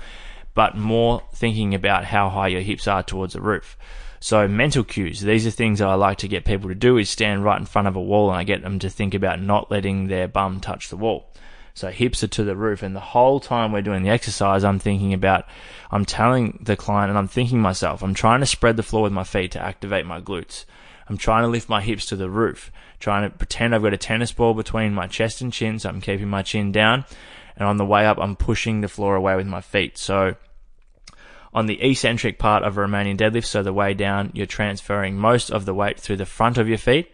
but 0.54 0.76
more 0.76 1.22
thinking 1.34 1.74
about 1.74 2.04
how 2.04 2.30
high 2.30 2.48
your 2.48 2.60
hips 2.60 2.86
are 2.86 3.02
towards 3.02 3.34
the 3.34 3.40
roof. 3.40 3.76
So 4.20 4.46
mental 4.48 4.84
cues, 4.84 5.20
these 5.20 5.46
are 5.46 5.50
things 5.50 5.80
that 5.80 5.88
I 5.88 5.94
like 5.94 6.18
to 6.18 6.28
get 6.28 6.44
people 6.44 6.68
to 6.68 6.74
do 6.74 6.96
is 6.96 7.10
stand 7.10 7.44
right 7.44 7.58
in 7.58 7.66
front 7.66 7.88
of 7.88 7.96
a 7.96 8.00
wall 8.00 8.30
and 8.30 8.38
I 8.38 8.44
get 8.44 8.62
them 8.62 8.78
to 8.78 8.88
think 8.88 9.12
about 9.12 9.42
not 9.42 9.70
letting 9.70 10.06
their 10.06 10.28
bum 10.28 10.60
touch 10.60 10.88
the 10.88 10.96
wall. 10.96 11.30
So 11.74 11.90
hips 11.90 12.22
are 12.22 12.28
to 12.28 12.44
the 12.44 12.56
roof. 12.56 12.82
And 12.82 12.94
the 12.94 13.00
whole 13.00 13.40
time 13.40 13.72
we're 13.72 13.82
doing 13.82 14.04
the 14.04 14.10
exercise, 14.10 14.62
I'm 14.62 14.78
thinking 14.78 15.12
about, 15.12 15.46
I'm 15.90 16.04
telling 16.04 16.60
the 16.62 16.76
client 16.76 17.10
and 17.10 17.18
I'm 17.18 17.28
thinking 17.28 17.60
myself, 17.60 18.02
I'm 18.02 18.14
trying 18.14 18.40
to 18.40 18.46
spread 18.46 18.76
the 18.76 18.82
floor 18.82 19.02
with 19.02 19.12
my 19.12 19.24
feet 19.24 19.52
to 19.52 19.60
activate 19.60 20.06
my 20.06 20.20
glutes. 20.20 20.64
I'm 21.08 21.18
trying 21.18 21.42
to 21.42 21.48
lift 21.48 21.68
my 21.68 21.82
hips 21.82 22.06
to 22.06 22.16
the 22.16 22.30
roof, 22.30 22.70
trying 23.00 23.28
to 23.28 23.36
pretend 23.36 23.74
I've 23.74 23.82
got 23.82 23.92
a 23.92 23.98
tennis 23.98 24.32
ball 24.32 24.54
between 24.54 24.94
my 24.94 25.06
chest 25.06 25.40
and 25.40 25.52
chin, 25.52 25.78
so 25.78 25.88
I'm 25.88 26.00
keeping 26.00 26.28
my 26.28 26.42
chin 26.42 26.72
down. 26.72 27.04
And 27.56 27.68
on 27.68 27.76
the 27.76 27.84
way 27.84 28.06
up, 28.06 28.18
I'm 28.18 28.36
pushing 28.36 28.80
the 28.80 28.88
floor 28.88 29.16
away 29.16 29.36
with 29.36 29.46
my 29.46 29.60
feet. 29.60 29.98
So 29.98 30.36
on 31.52 31.66
the 31.66 31.82
eccentric 31.82 32.38
part 32.38 32.62
of 32.62 32.78
a 32.78 32.80
Romanian 32.80 33.16
deadlift, 33.16 33.46
so 33.46 33.62
the 33.62 33.72
way 33.72 33.94
down, 33.94 34.30
you're 34.32 34.46
transferring 34.46 35.16
most 35.16 35.50
of 35.50 35.66
the 35.66 35.74
weight 35.74 35.98
through 36.00 36.16
the 36.16 36.26
front 36.26 36.56
of 36.56 36.68
your 36.68 36.78
feet 36.78 37.13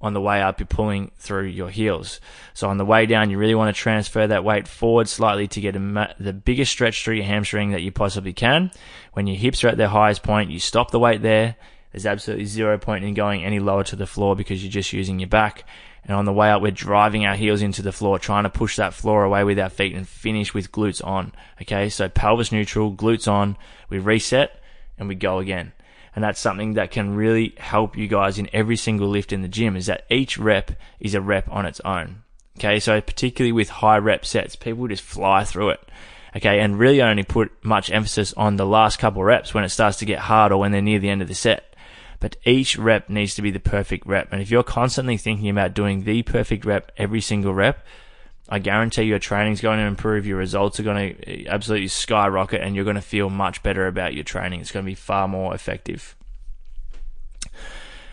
on 0.00 0.12
the 0.12 0.20
way 0.20 0.42
up, 0.42 0.60
you're 0.60 0.66
pulling 0.66 1.10
through 1.16 1.46
your 1.46 1.70
heels. 1.70 2.20
So 2.52 2.68
on 2.68 2.76
the 2.76 2.84
way 2.84 3.06
down, 3.06 3.30
you 3.30 3.38
really 3.38 3.54
want 3.54 3.74
to 3.74 3.80
transfer 3.80 4.26
that 4.26 4.44
weight 4.44 4.68
forward 4.68 5.08
slightly 5.08 5.48
to 5.48 5.60
get 5.60 5.80
ma- 5.80 6.12
the 6.20 6.32
biggest 6.32 6.70
stretch 6.70 7.02
through 7.02 7.16
your 7.16 7.24
hamstring 7.24 7.70
that 7.70 7.82
you 7.82 7.90
possibly 7.90 8.32
can. 8.32 8.70
When 9.14 9.26
your 9.26 9.36
hips 9.36 9.64
are 9.64 9.68
at 9.68 9.78
their 9.78 9.88
highest 9.88 10.22
point, 10.22 10.50
you 10.50 10.58
stop 10.58 10.90
the 10.90 10.98
weight 10.98 11.22
there. 11.22 11.56
There's 11.92 12.04
absolutely 12.04 12.44
zero 12.44 12.76
point 12.76 13.04
in 13.04 13.14
going 13.14 13.42
any 13.42 13.58
lower 13.58 13.84
to 13.84 13.96
the 13.96 14.06
floor 14.06 14.36
because 14.36 14.62
you're 14.62 14.70
just 14.70 14.92
using 14.92 15.18
your 15.18 15.30
back. 15.30 15.64
And 16.04 16.14
on 16.14 16.26
the 16.26 16.32
way 16.32 16.50
up, 16.50 16.60
we're 16.60 16.70
driving 16.70 17.24
our 17.24 17.34
heels 17.34 17.62
into 17.62 17.82
the 17.82 17.90
floor, 17.90 18.18
trying 18.18 18.44
to 18.44 18.50
push 18.50 18.76
that 18.76 18.94
floor 18.94 19.24
away 19.24 19.44
with 19.44 19.58
our 19.58 19.70
feet 19.70 19.94
and 19.94 20.06
finish 20.06 20.52
with 20.52 20.70
glutes 20.70 21.04
on. 21.04 21.32
Okay. 21.62 21.88
So 21.88 22.08
pelvis 22.08 22.52
neutral, 22.52 22.92
glutes 22.92 23.26
on. 23.26 23.56
We 23.88 23.98
reset 23.98 24.60
and 24.98 25.08
we 25.08 25.14
go 25.14 25.38
again. 25.38 25.72
And 26.16 26.24
that's 26.24 26.40
something 26.40 26.74
that 26.74 26.90
can 26.90 27.14
really 27.14 27.54
help 27.58 27.96
you 27.96 28.08
guys 28.08 28.38
in 28.38 28.48
every 28.52 28.76
single 28.76 29.06
lift 29.06 29.34
in 29.34 29.42
the 29.42 29.48
gym 29.48 29.76
is 29.76 29.84
that 29.86 30.06
each 30.10 30.38
rep 30.38 30.72
is 30.98 31.14
a 31.14 31.20
rep 31.20 31.46
on 31.50 31.66
its 31.66 31.78
own. 31.80 32.22
Okay. 32.58 32.80
So 32.80 33.00
particularly 33.02 33.52
with 33.52 33.68
high 33.68 33.98
rep 33.98 34.24
sets, 34.24 34.56
people 34.56 34.88
just 34.88 35.02
fly 35.02 35.44
through 35.44 35.70
it. 35.70 35.80
Okay. 36.34 36.58
And 36.58 36.78
really 36.78 37.02
only 37.02 37.22
put 37.22 37.52
much 37.62 37.90
emphasis 37.90 38.32
on 38.32 38.56
the 38.56 38.64
last 38.64 38.98
couple 38.98 39.22
reps 39.22 39.52
when 39.52 39.62
it 39.62 39.68
starts 39.68 39.98
to 39.98 40.06
get 40.06 40.20
hard 40.20 40.52
or 40.52 40.56
when 40.58 40.72
they're 40.72 40.80
near 40.80 40.98
the 40.98 41.10
end 41.10 41.20
of 41.20 41.28
the 41.28 41.34
set. 41.34 41.76
But 42.18 42.36
each 42.46 42.78
rep 42.78 43.10
needs 43.10 43.34
to 43.34 43.42
be 43.42 43.50
the 43.50 43.60
perfect 43.60 44.06
rep. 44.06 44.32
And 44.32 44.40
if 44.40 44.50
you're 44.50 44.62
constantly 44.62 45.18
thinking 45.18 45.50
about 45.50 45.74
doing 45.74 46.04
the 46.04 46.22
perfect 46.22 46.64
rep 46.64 46.90
every 46.96 47.20
single 47.20 47.52
rep, 47.52 47.84
I 48.48 48.58
guarantee 48.60 49.02
your 49.02 49.18
training's 49.18 49.60
going 49.60 49.78
to 49.78 49.84
improve, 49.84 50.26
your 50.26 50.38
results 50.38 50.78
are 50.78 50.84
going 50.84 51.14
to 51.14 51.28
eh, 51.28 51.44
absolutely 51.48 51.88
skyrocket, 51.88 52.60
and 52.60 52.74
you're 52.76 52.84
going 52.84 52.96
to 52.96 53.02
feel 53.02 53.28
much 53.28 53.62
better 53.62 53.86
about 53.86 54.14
your 54.14 54.24
training. 54.24 54.60
It's 54.60 54.70
going 54.70 54.84
to 54.84 54.90
be 54.90 54.94
far 54.94 55.26
more 55.26 55.54
effective. 55.54 56.14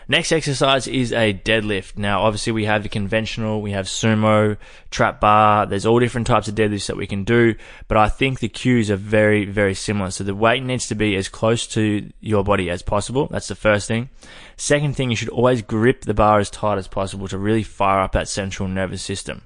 Next 0.07 0.33
exercise 0.33 0.85
is 0.87 1.13
a 1.13 1.33
deadlift. 1.33 1.97
Now, 1.97 2.23
obviously, 2.23 2.51
we 2.51 2.65
have 2.65 2.83
the 2.83 2.89
conventional, 2.89 3.61
we 3.61 3.71
have 3.71 3.85
sumo, 3.85 4.57
trap 4.91 5.21
bar. 5.21 5.65
There's 5.65 5.85
all 5.85 5.99
different 5.99 6.27
types 6.27 6.47
of 6.47 6.55
deadlifts 6.55 6.87
that 6.87 6.97
we 6.97 7.07
can 7.07 7.23
do, 7.23 7.55
but 7.87 7.97
I 7.97 8.09
think 8.09 8.39
the 8.39 8.49
cues 8.49 8.91
are 8.91 8.97
very, 8.97 9.45
very 9.45 9.73
similar. 9.73 10.11
So 10.11 10.23
the 10.25 10.35
weight 10.35 10.61
needs 10.61 10.87
to 10.89 10.95
be 10.95 11.15
as 11.15 11.29
close 11.29 11.67
to 11.67 12.11
your 12.19 12.43
body 12.43 12.69
as 12.69 12.81
possible. 12.81 13.27
That's 13.31 13.47
the 13.47 13.55
first 13.55 13.87
thing. 13.87 14.09
Second 14.57 14.95
thing, 14.95 15.09
you 15.09 15.15
should 15.15 15.29
always 15.29 15.61
grip 15.61 16.01
the 16.01 16.13
bar 16.13 16.39
as 16.39 16.49
tight 16.49 16.77
as 16.77 16.87
possible 16.87 17.27
to 17.29 17.37
really 17.37 17.63
fire 17.63 18.01
up 18.01 18.11
that 18.11 18.27
central 18.27 18.67
nervous 18.67 19.01
system. 19.01 19.43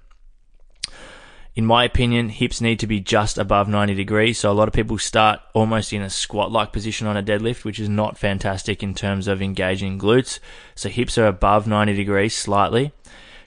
In 1.57 1.65
my 1.65 1.85
opinion, 1.85 2.29
hips 2.29 2.61
need 2.61 2.79
to 2.81 2.85
be 2.85 2.99
just 2.99 3.39
above 3.39 3.67
90 3.67 3.95
degrees. 3.95 4.37
So 4.37 4.51
a 4.51 4.53
lot 4.53 4.67
of 4.67 4.75
people 4.75 4.99
start 4.99 5.39
almost 5.55 5.91
in 5.91 6.03
a 6.03 6.09
squat 6.11 6.51
like 6.51 6.71
position 6.71 7.07
on 7.07 7.17
a 7.17 7.23
deadlift, 7.23 7.65
which 7.65 7.79
is 7.79 7.89
not 7.89 8.15
fantastic 8.15 8.83
in 8.83 8.93
terms 8.93 9.27
of 9.27 9.41
engaging 9.41 9.97
glutes. 9.97 10.37
So 10.75 10.87
hips 10.87 11.17
are 11.17 11.25
above 11.25 11.65
90 11.65 11.95
degrees 11.95 12.35
slightly. 12.35 12.91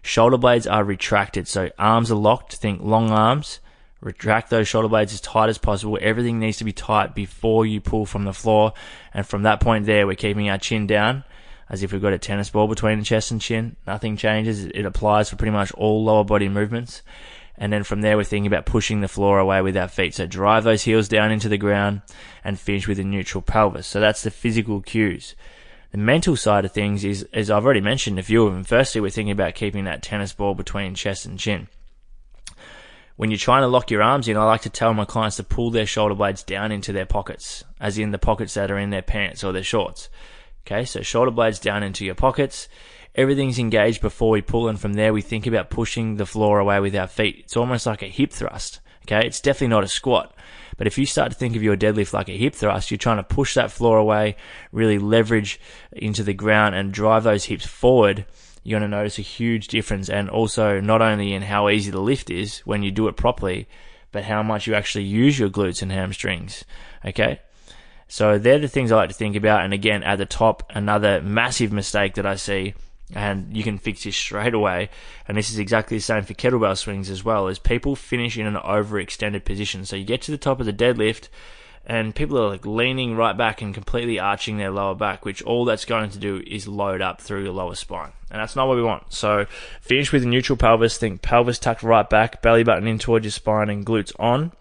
Shoulder 0.03 0.39
blades 0.39 0.67
are 0.67 0.83
retracted. 0.83 1.47
So 1.47 1.71
arms 1.79 2.11
are 2.11 2.17
locked. 2.17 2.57
Think 2.57 2.83
long 2.83 3.13
arms. 3.13 3.61
Retract 4.01 4.51
those 4.51 4.67
shoulder 4.67 4.89
blades 4.89 5.13
as 5.13 5.21
tight 5.21 5.49
as 5.49 5.59
possible. 5.59 5.97
Everything 6.01 6.41
needs 6.41 6.57
to 6.57 6.65
be 6.65 6.73
tight 6.73 7.15
before 7.15 7.65
you 7.65 7.81
pull 7.81 8.07
from 8.07 8.25
the 8.25 8.33
floor. 8.33 8.73
And 9.15 9.25
from 9.25 9.45
that 9.45 9.61
point 9.61 9.87
there, 9.87 10.05
we're 10.09 10.17
keeping 10.17 10.51
our 10.51 10.59
chin 10.59 10.89
down 10.89 11.23
as 11.69 11.85
if 11.85 11.93
we've 11.93 12.03
got 12.03 12.13
a 12.13 12.19
tennis 12.19 12.51
ball 12.51 12.67
between 12.67 12.99
the 12.99 13.05
chest 13.05 13.31
and 13.31 13.41
chin. 13.41 13.77
Nothing 13.87 14.17
changes. 14.17 14.65
It 14.65 14.85
applies 14.85 15.31
for 15.31 15.37
pretty 15.37 15.53
much 15.53 15.71
all 15.75 16.03
lower 16.03 16.25
body 16.25 16.49
movements. 16.49 17.03
And 17.61 17.71
then 17.71 17.85
from 17.85 18.01
there, 18.01 18.17
we're 18.17 18.25
thinking 18.25 18.47
about 18.47 18.65
pushing 18.65 19.03
the 19.03 19.09
floor 19.09 19.39
away 19.39 19.61
with 19.61 19.77
our 19.77 19.87
feet. 19.87 20.15
So 20.15 20.27
drive 20.27 20.65
those 20.65 20.83
heels 20.83 21.09
down 21.09 21.31
into 21.31 21.49
the 21.49 21.59
ground 21.59 22.01
and 22.43 22.59
finish 22.59 22.89
with 22.89 22.99
a 22.99 23.05
neutral 23.05 23.43
pelvis. 23.43 23.87
So 23.87 24.01
that's 24.01 24.23
the 24.23 24.31
physical 24.31 24.81
cues. 24.81 25.37
The 25.93 25.99
mental 25.99 26.37
side 26.37 26.65
of 26.65 26.73
things 26.73 27.05
is, 27.05 27.29
as 27.35 27.51
I've 27.51 27.65
already 27.65 27.83
mentioned 27.83 28.19
a 28.19 28.23
few 28.23 28.47
of 28.47 28.55
them. 28.55 28.65
Firstly, 28.65 29.03
we're 29.03 29.11
thinking 29.11 29.33
about 29.33 29.55
keeping 29.55 29.85
that 29.85 30.03
tennis 30.03 30.33
ball 30.33 30.55
between 30.55 30.95
chest 30.95 31.27
and 31.27 31.39
chin. 31.39 31.69
When 33.17 33.31
you're 33.31 33.37
trying 33.37 33.63
to 33.63 33.69
lock 33.69 33.91
your 33.91 34.03
arms 34.03 34.27
in, 34.27 34.39
I 34.39 34.45
like 34.45 34.63
to 34.63 34.71
tell 34.71 34.95
my 34.95 35.05
clients 35.05 35.37
to 35.37 35.45
pull 35.45 35.71
their 35.71 35.85
shoulder 35.85 36.15
blades 36.15 36.43
down 36.43 36.73
into 36.73 36.93
their 36.93 37.05
pockets, 37.05 37.63
as 37.79 37.99
in 37.99 38.13
the 38.13 38.19
pockets 38.19 38.55
that 38.55 38.71
are 38.71 38.79
in 38.79 38.89
their 38.89 39.03
pants 39.03 39.45
or 39.45 39.53
their 39.53 39.63
shorts. 39.63 40.09
Okay, 40.67 40.87
so 40.87 41.03
shoulder 41.03 41.31
blades 41.31 41.59
down 41.59 41.83
into 41.83 42.07
your 42.07 42.15
pockets 42.15 42.69
everything's 43.15 43.59
engaged 43.59 44.01
before 44.01 44.31
we 44.31 44.43
pull, 44.43 44.69
and 44.69 44.81
from 44.81 44.95
there 44.95 45.13
we 45.13 45.23
think 45.23 45.47
about 45.47 45.71
pushing 45.71 46.17
the 46.17 46.27
floor 46.27 46.59
away 46.59 46.81
with 46.81 46.95
our 46.95 47.07
feet. 47.07 47.41
It's 47.41 47.57
almost 47.57 47.87
like 47.87 48.03
a 48.03 48.07
hip 48.07 48.33
thrust. 48.33 48.81
Okay, 49.05 49.27
it's 49.27 49.41
definitely 49.41 49.69
not 49.69 49.85
a 49.85 49.89
squat. 49.89 50.35
But 50.77 50.87
if 50.87 50.97
you 50.97 51.05
start 51.05 51.33
to 51.33 51.37
think 51.37 51.57
of 51.57 51.63
your 51.63 51.77
deadlift 51.77 52.13
like 52.13 52.29
a 52.29 52.37
hip 52.37 52.55
thrust, 52.55 52.91
you're 52.91 52.99
trying 52.99 53.19
to 53.19 53.23
push 53.23 53.55
that 53.55 53.71
floor 53.71 53.99
away, 53.99 54.37
really 54.73 54.99
leverage 54.99 55.61
into 55.93 56.23
the 56.23 56.33
ground 56.33 56.75
and 56.75 56.93
drive 56.93 57.25
those 57.25 57.45
hips 57.45 57.67
forward. 57.67 58.25
You're 58.63 58.79
going 58.79 58.91
to 58.91 58.97
notice 58.97 59.19
a 59.19 59.23
huge 59.23 59.69
difference, 59.69 60.09
and 60.09 60.31
also 60.31 60.81
not 60.81 61.03
only 61.03 61.33
in 61.33 61.43
how 61.43 61.69
easy 61.69 61.91
the 61.91 62.01
lift 62.01 62.31
is 62.31 62.61
when 62.61 62.83
you 62.83 62.91
do 62.91 63.09
it 63.09 63.17
properly, 63.17 63.69
but 64.13 64.25
how 64.25 64.43
much 64.43 64.67
you 64.67 64.75
actually 64.75 65.05
use 65.05 65.39
your 65.39 65.51
glutes 65.51 65.83
and 65.83 65.93
hamstrings. 65.93 66.65
Okay, 67.05 67.41
so 68.09 68.39
they're 68.39 68.59
the 68.59 68.69
things 68.69 68.93
I 68.93 68.97
like 68.97 69.09
to 69.09 69.15
think 69.15 69.37
about. 69.37 69.65
And 69.65 69.73
again, 69.73 70.03
at 70.03 70.17
the 70.17 70.27
top, 70.27 70.71
another 70.75 71.21
massive 71.23 71.73
mistake 71.73 72.15
that 72.15 72.27
I 72.27 72.37
see 72.37 72.75
and 73.15 73.57
you 73.57 73.63
can 73.63 73.79
fix 73.79 74.05
this 74.05 74.17
straight 74.17 74.55
away. 74.55 74.91
And 75.27 75.37
this 75.37 75.51
is 75.51 75.59
exactly 75.59 75.97
the 75.97 76.03
same 76.03 76.25
for 76.25 76.35
kettlebell 76.35 76.77
swings 76.77 77.11
as 77.11 77.25
well. 77.25 77.49
Is 77.49 77.59
people 77.59 77.97
finish 77.97 78.39
in 78.39 78.47
an 78.47 78.55
overextended 78.55 79.45
position. 79.45 79.85
So 79.85 79.97
you 79.97 80.05
get 80.05 80.23
to 80.23 80.31
the 80.31 80.39
top 80.39 80.61
of 80.61 80.67
the 80.67 80.73
deadlift, 80.73 81.29
and 81.87 82.15
people 82.15 82.39
are 82.39 82.49
like 82.49 82.67
leaning 82.67 83.17
right 83.17 83.37
back 83.37 83.63
and 83.63 83.75
completely 83.75 84.19
arching 84.19 84.59
their 84.59 84.71
lower 84.71 84.95
back, 84.95 85.25
which 85.25 85.43
all 85.43 85.65
that's 85.65 85.85
going 85.85 86.11
to 86.11 86.19
do 86.19 86.43
is 86.47 86.69
load 86.69 87.01
up 87.01 87.21
through 87.21 87.43
your 87.43 87.53
lower 87.53 87.75
spine, 87.75 88.13
and 88.31 88.41
that's 88.41 88.55
not 88.55 88.69
what 88.69 88.77
we 88.77 88.83
want. 88.83 89.13
So 89.13 89.47
finish 89.81 90.13
with 90.13 90.23
a 90.23 90.27
neutral 90.27 90.57
pelvis. 90.57 90.99
Think 90.99 91.23
pelvis 91.23 91.59
tucked 91.59 91.83
right 91.83 92.09
back, 92.09 92.43
belly 92.43 92.63
button 92.63 92.87
in 92.87 92.99
towards 92.99 93.25
your 93.25 93.33
spine, 93.33 93.71
and 93.71 93.85
glutes 93.85 94.13
on. 94.19 94.53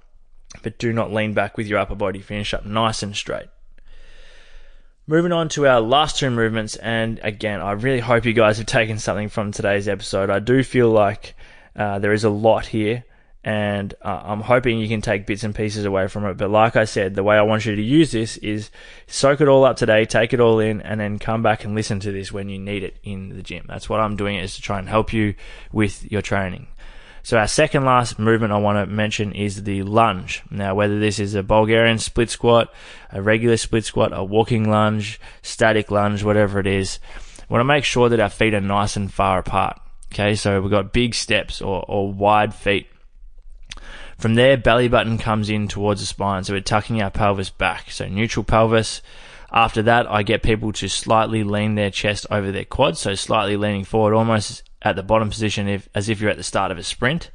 But 0.64 0.80
do 0.80 0.92
not 0.92 1.14
lean 1.14 1.34
back 1.34 1.58
with 1.58 1.68
your 1.68 1.78
upper 1.78 1.96
body. 1.96 2.22
Finish 2.22 2.54
up 2.56 2.66
nice 2.66 3.04
and 3.04 3.16
straight. 3.16 3.50
Moving 5.10 5.32
on 5.32 5.50
to 5.50 5.66
our 5.66 5.82
last 5.82 6.20
two 6.20 6.30
movements, 6.30 6.76
and 6.76 7.20
again, 7.24 7.62
I 7.62 7.72
really 7.72 8.00
hope 8.00 8.26
you 8.26 8.34
guys 8.34 8.60
have 8.60 8.68
taken 8.68 9.00
something 9.00 9.28
from 9.28 9.52
today's 9.52 9.88
episode. 9.88 10.30
I 10.30 10.38
do 10.38 10.62
feel 10.62 10.92
like 10.92 11.34
uh, 11.76 11.98
there 11.98 12.14
is 12.14 12.26
a 12.26 12.30
lot 12.30 12.68
here, 12.68 13.04
and 13.44 13.92
uh, 14.04 14.22
I'm 14.24 14.42
hoping 14.42 14.78
you 14.78 14.88
can 14.88 15.02
take 15.02 15.26
bits 15.26 15.44
and 15.44 15.56
pieces 15.56 15.86
away 15.86 16.10
from 16.10 16.26
it. 16.26 16.38
But 16.38 16.52
like 16.52 16.76
I 16.76 16.86
said, 16.86 17.16
the 17.16 17.24
way 17.24 17.38
I 17.38 17.42
want 17.42 17.66
you 17.66 17.76
to 17.76 17.82
use 17.82 18.12
this 18.12 18.38
is 18.38 18.70
soak 19.08 19.42
it 19.42 19.48
all 19.48 19.66
up 19.66 19.78
today, 19.78 20.06
take 20.06 20.32
it 20.32 20.40
all 20.40 20.60
in, 20.60 20.80
and 20.84 21.00
then 21.00 21.18
come 21.18 21.42
back 21.42 21.66
and 21.66 21.74
listen 21.74 22.00
to 22.02 22.12
this 22.12 22.32
when 22.32 22.48
you 22.48 22.60
need 22.60 22.84
it 22.84 22.98
in 23.02 23.30
the 23.30 23.42
gym. 23.42 23.66
That's 23.68 23.90
what 23.90 24.02
I'm 24.02 24.16
doing 24.16 24.38
is 24.38 24.58
to 24.58 24.62
try 24.62 24.78
and 24.78 24.88
help 24.88 25.12
you 25.12 25.34
with 25.72 26.06
your 26.12 26.22
training. 26.22 26.68
So 27.24 27.38
our 27.38 27.48
second 27.48 27.86
last 27.86 28.18
movement 28.18 28.54
I 28.54 28.58
want 28.58 28.78
to 28.78 28.94
mention 28.94 29.34
is 29.34 29.64
the 29.64 29.84
lunge. 29.84 30.44
Now, 30.50 30.76
whether 30.76 31.00
this 31.00 31.20
is 31.20 31.36
a 31.36 31.44
Bulgarian 31.44 31.98
split 31.98 32.30
squat, 32.30 32.74
a 33.12 33.22
regular 33.22 33.58
split 33.58 33.86
squat, 33.86 34.12
a 34.14 34.24
walking 34.24 34.70
lunge, 34.70 35.20
static 35.42 35.92
lunge, 35.92 36.24
whatever 36.24 36.60
it 36.60 36.68
is, 36.68 37.00
we 37.50 37.54
want 37.54 37.62
to 37.62 37.66
make 37.66 37.84
sure 37.84 38.10
that 38.10 38.20
our 38.20 38.30
feet 38.30 38.54
are 38.54 38.62
nice 38.62 38.96
and 38.96 39.12
far 39.12 39.40
apart. 39.40 39.80
Okay, 40.14 40.36
so 40.36 40.60
we've 40.62 40.72
got 40.72 40.94
big 40.94 41.14
steps 41.14 41.62
or, 41.62 41.86
or 41.88 42.12
wide 42.12 42.54
feet. 42.54 42.88
From 44.18 44.36
there, 44.36 44.58
belly 44.58 44.88
button 44.88 45.18
comes 45.18 45.50
in 45.50 45.68
towards 45.68 46.02
the 46.02 46.08
spine, 46.08 46.44
so 46.44 46.54
we're 46.54 46.62
tucking 46.62 47.02
our 47.02 47.10
pelvis 47.10 47.50
back. 47.50 47.92
So 47.92 48.08
neutral 48.08 48.44
pelvis. 48.44 49.02
After 49.52 49.82
that, 49.84 50.12
I 50.12 50.24
get 50.24 50.44
people 50.44 50.72
to 50.74 50.88
slightly 50.88 51.44
lean 51.44 51.76
their 51.76 51.90
chest 51.90 52.28
over 52.30 52.52
their 52.52 52.66
quads, 52.66 53.00
so 53.00 53.16
slightly 53.16 53.58
leaning 53.58 53.84
forward, 53.84 54.14
almost 54.14 54.64
at 54.82 54.96
the 54.96 55.04
bottom 55.04 55.30
position 55.30 55.68
if, 55.68 55.90
as 55.94 56.10
if 56.10 56.22
you're 56.22 56.30
at 56.30 56.38
the 56.38 56.44
start 56.44 56.72
of 56.72 56.78
a 56.78 56.84
sprint. 56.84 57.30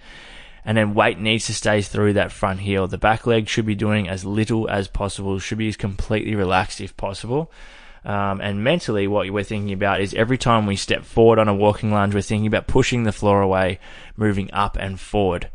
And 0.65 0.79
then 0.79 0.95
weight 0.95 1.19
needs 1.19 1.47
to 1.47 1.55
stay 1.55 1.83
through 1.83 2.15
that 2.15 2.33
front 2.33 2.61
heel. 2.61 2.87
The 2.89 2.97
back 2.97 3.27
leg 3.27 3.49
should 3.49 3.67
be 3.67 3.75
doing 3.75 4.09
as 4.09 4.25
little 4.25 4.69
as 4.71 4.89
possible, 4.89 5.39
should 5.39 5.59
be 5.59 5.69
as 5.69 5.77
completely 5.77 6.35
relaxed 6.35 6.81
if 6.81 6.97
possible. 6.97 7.53
Um, 8.05 8.41
and 8.41 8.65
mentally, 8.65 9.07
what 9.07 9.31
we're 9.31 9.45
thinking 9.45 9.73
about 9.73 10.01
is 10.01 10.15
every 10.15 10.39
time 10.39 10.67
we 10.67 10.77
step 10.77 11.05
forward 11.05 11.39
on 11.39 11.49
a 11.49 11.55
walking 11.55 11.91
lunge, 11.91 12.15
we're 12.15 12.23
thinking 12.23 12.47
about 12.47 12.67
pushing 12.67 13.05
the 13.05 13.13
floor 13.13 13.41
away, 13.41 13.79
moving 14.17 14.51
up 14.53 14.77
and 14.79 15.01
forward. 15.01 15.49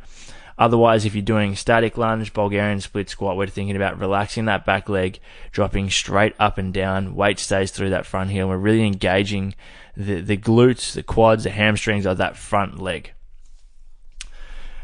Otherwise, 0.60 1.06
if 1.06 1.16
you're 1.16 1.22
doing 1.22 1.56
static 1.56 1.98
lunge, 1.98 2.34
Bulgarian 2.34 2.82
split 2.82 3.10
squat, 3.10 3.38
we're 3.38 3.48
thinking 3.48 3.78
about 3.78 3.98
relaxing 3.98 4.44
that 4.46 4.66
back 4.66 4.90
leg, 4.90 5.20
dropping 5.54 5.90
straight 5.90 6.36
up 6.38 6.58
and 6.58 6.74
down. 6.74 7.16
Weight 7.16 7.40
stays 7.40 7.72
through 7.72 7.92
that 7.92 8.06
front 8.06 8.30
heel. 8.30 8.50
We're 8.50 8.58
really 8.58 8.86
engaging 8.86 9.56
the, 9.96 10.20
the 10.20 10.36
glutes, 10.36 10.92
the 10.94 11.02
quads, 11.02 11.46
the 11.46 11.50
hamstrings 11.50 12.06
of 12.06 12.18
that 12.18 12.36
front 12.36 12.78
leg. 12.78 13.14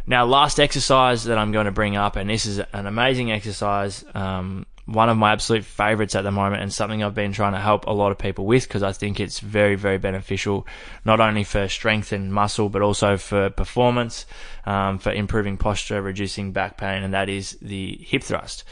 Now, 0.07 0.23
last 0.23 0.61
exercise 0.61 1.25
that 1.25 1.37
I'm 1.37 1.51
going 1.51 1.65
to 1.65 1.73
bring 1.73 1.97
up, 1.97 2.15
and 2.15 2.29
this 2.29 2.45
is 2.45 2.59
an 2.59 2.87
amazing 2.87 3.31
exercise, 3.31 4.05
um, 4.13 4.65
one 4.85 5.09
of 5.09 5.17
my 5.17 5.31
absolute 5.31 5.65
favorites 5.65 6.13
at 6.13 6.23
the 6.23 6.31
moment, 6.31 6.61
and 6.61 6.71
something 6.71 7.01
I've 7.03 7.15
been 7.15 7.33
trying 7.33 7.53
to 7.53 7.59
help 7.59 7.87
a 7.87 7.91
lot 7.91 8.11
of 8.11 8.19
people 8.19 8.45
with 8.45 8.67
because 8.67 8.83
I 8.83 8.91
think 8.91 9.19
it's 9.19 9.39
very, 9.39 9.75
very 9.75 9.97
beneficial, 9.97 10.67
not 11.03 11.19
only 11.19 11.43
for 11.43 11.67
strength 11.67 12.11
and 12.11 12.31
muscle, 12.31 12.69
but 12.69 12.83
also 12.83 13.17
for 13.17 13.49
performance, 13.49 14.25
um, 14.65 14.99
for 14.99 15.11
improving 15.11 15.57
posture, 15.57 16.01
reducing 16.01 16.51
back 16.51 16.77
pain, 16.77 17.01
and 17.03 17.13
that 17.13 17.29
is 17.29 17.57
the 17.61 17.97
hip 18.01 18.23
thrust. 18.23 18.63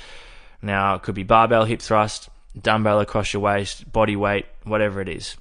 Now, 0.61 0.95
it 0.95 1.01
could 1.01 1.15
be 1.15 1.23
barbell 1.23 1.65
hip 1.65 1.81
thrust, 1.81 2.29
dumbbell 2.59 2.99
across 2.99 3.33
your 3.33 3.41
waist, 3.41 3.91
body 3.91 4.15
weight, 4.15 4.45
whatever 4.63 5.01
it 5.01 5.09
is. 5.09 5.35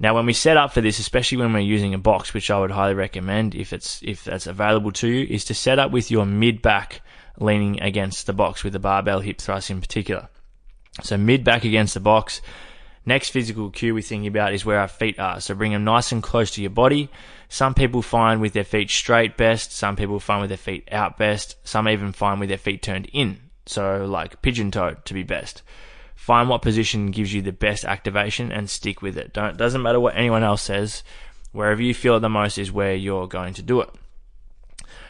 Now, 0.00 0.14
when 0.14 0.26
we 0.26 0.32
set 0.32 0.56
up 0.56 0.72
for 0.72 0.80
this, 0.80 0.98
especially 0.98 1.38
when 1.38 1.52
we're 1.52 1.58
using 1.58 1.92
a 1.92 1.98
box, 1.98 2.32
which 2.32 2.50
I 2.50 2.58
would 2.58 2.70
highly 2.70 2.94
recommend 2.94 3.54
if 3.54 3.72
it's 3.72 4.00
if 4.02 4.24
that's 4.24 4.46
available 4.46 4.92
to 4.92 5.08
you, 5.08 5.26
is 5.28 5.44
to 5.46 5.54
set 5.54 5.78
up 5.78 5.90
with 5.90 6.10
your 6.10 6.24
mid 6.24 6.62
back 6.62 7.02
leaning 7.38 7.80
against 7.80 8.26
the 8.26 8.32
box 8.32 8.64
with 8.64 8.72
the 8.72 8.78
barbell 8.78 9.20
hip 9.20 9.38
thrust 9.38 9.70
in 9.70 9.80
particular. 9.80 10.28
So 11.02 11.16
mid 11.16 11.44
back 11.44 11.64
against 11.64 11.94
the 11.94 12.00
box. 12.00 12.40
Next 13.06 13.30
physical 13.30 13.70
cue 13.70 13.94
we're 13.94 14.02
thinking 14.02 14.26
about 14.26 14.52
is 14.52 14.66
where 14.66 14.80
our 14.80 14.88
feet 14.88 15.18
are. 15.18 15.40
So 15.40 15.54
bring 15.54 15.72
them 15.72 15.84
nice 15.84 16.12
and 16.12 16.22
close 16.22 16.50
to 16.52 16.60
your 16.60 16.70
body. 16.70 17.08
Some 17.48 17.72
people 17.72 18.02
find 18.02 18.40
with 18.40 18.52
their 18.52 18.64
feet 18.64 18.90
straight 18.90 19.36
best. 19.36 19.72
Some 19.72 19.96
people 19.96 20.20
find 20.20 20.42
with 20.42 20.50
their 20.50 20.58
feet 20.58 20.88
out 20.92 21.16
best. 21.16 21.56
Some 21.66 21.88
even 21.88 22.12
find 22.12 22.40
with 22.40 22.50
their 22.50 22.58
feet 22.58 22.82
turned 22.82 23.08
in. 23.12 23.38
So 23.66 24.04
like 24.04 24.42
pigeon 24.42 24.70
toed 24.70 25.04
to 25.06 25.14
be 25.14 25.22
best. 25.22 25.62
Find 26.14 26.48
what 26.48 26.62
position 26.62 27.10
gives 27.10 27.32
you 27.32 27.40
the 27.40 27.52
best 27.52 27.84
activation 27.84 28.52
and 28.52 28.68
stick 28.68 29.00
with 29.00 29.16
it. 29.16 29.32
Don't 29.32 29.56
doesn't 29.56 29.82
matter 29.82 30.00
what 30.00 30.16
anyone 30.16 30.42
else 30.42 30.62
says. 30.62 31.02
Wherever 31.52 31.80
you 31.80 31.94
feel 31.94 32.16
it 32.16 32.20
the 32.20 32.28
most 32.28 32.58
is 32.58 32.70
where 32.70 32.94
you're 32.94 33.26
going 33.26 33.54
to 33.54 33.62
do 33.62 33.80
it. 33.80 33.88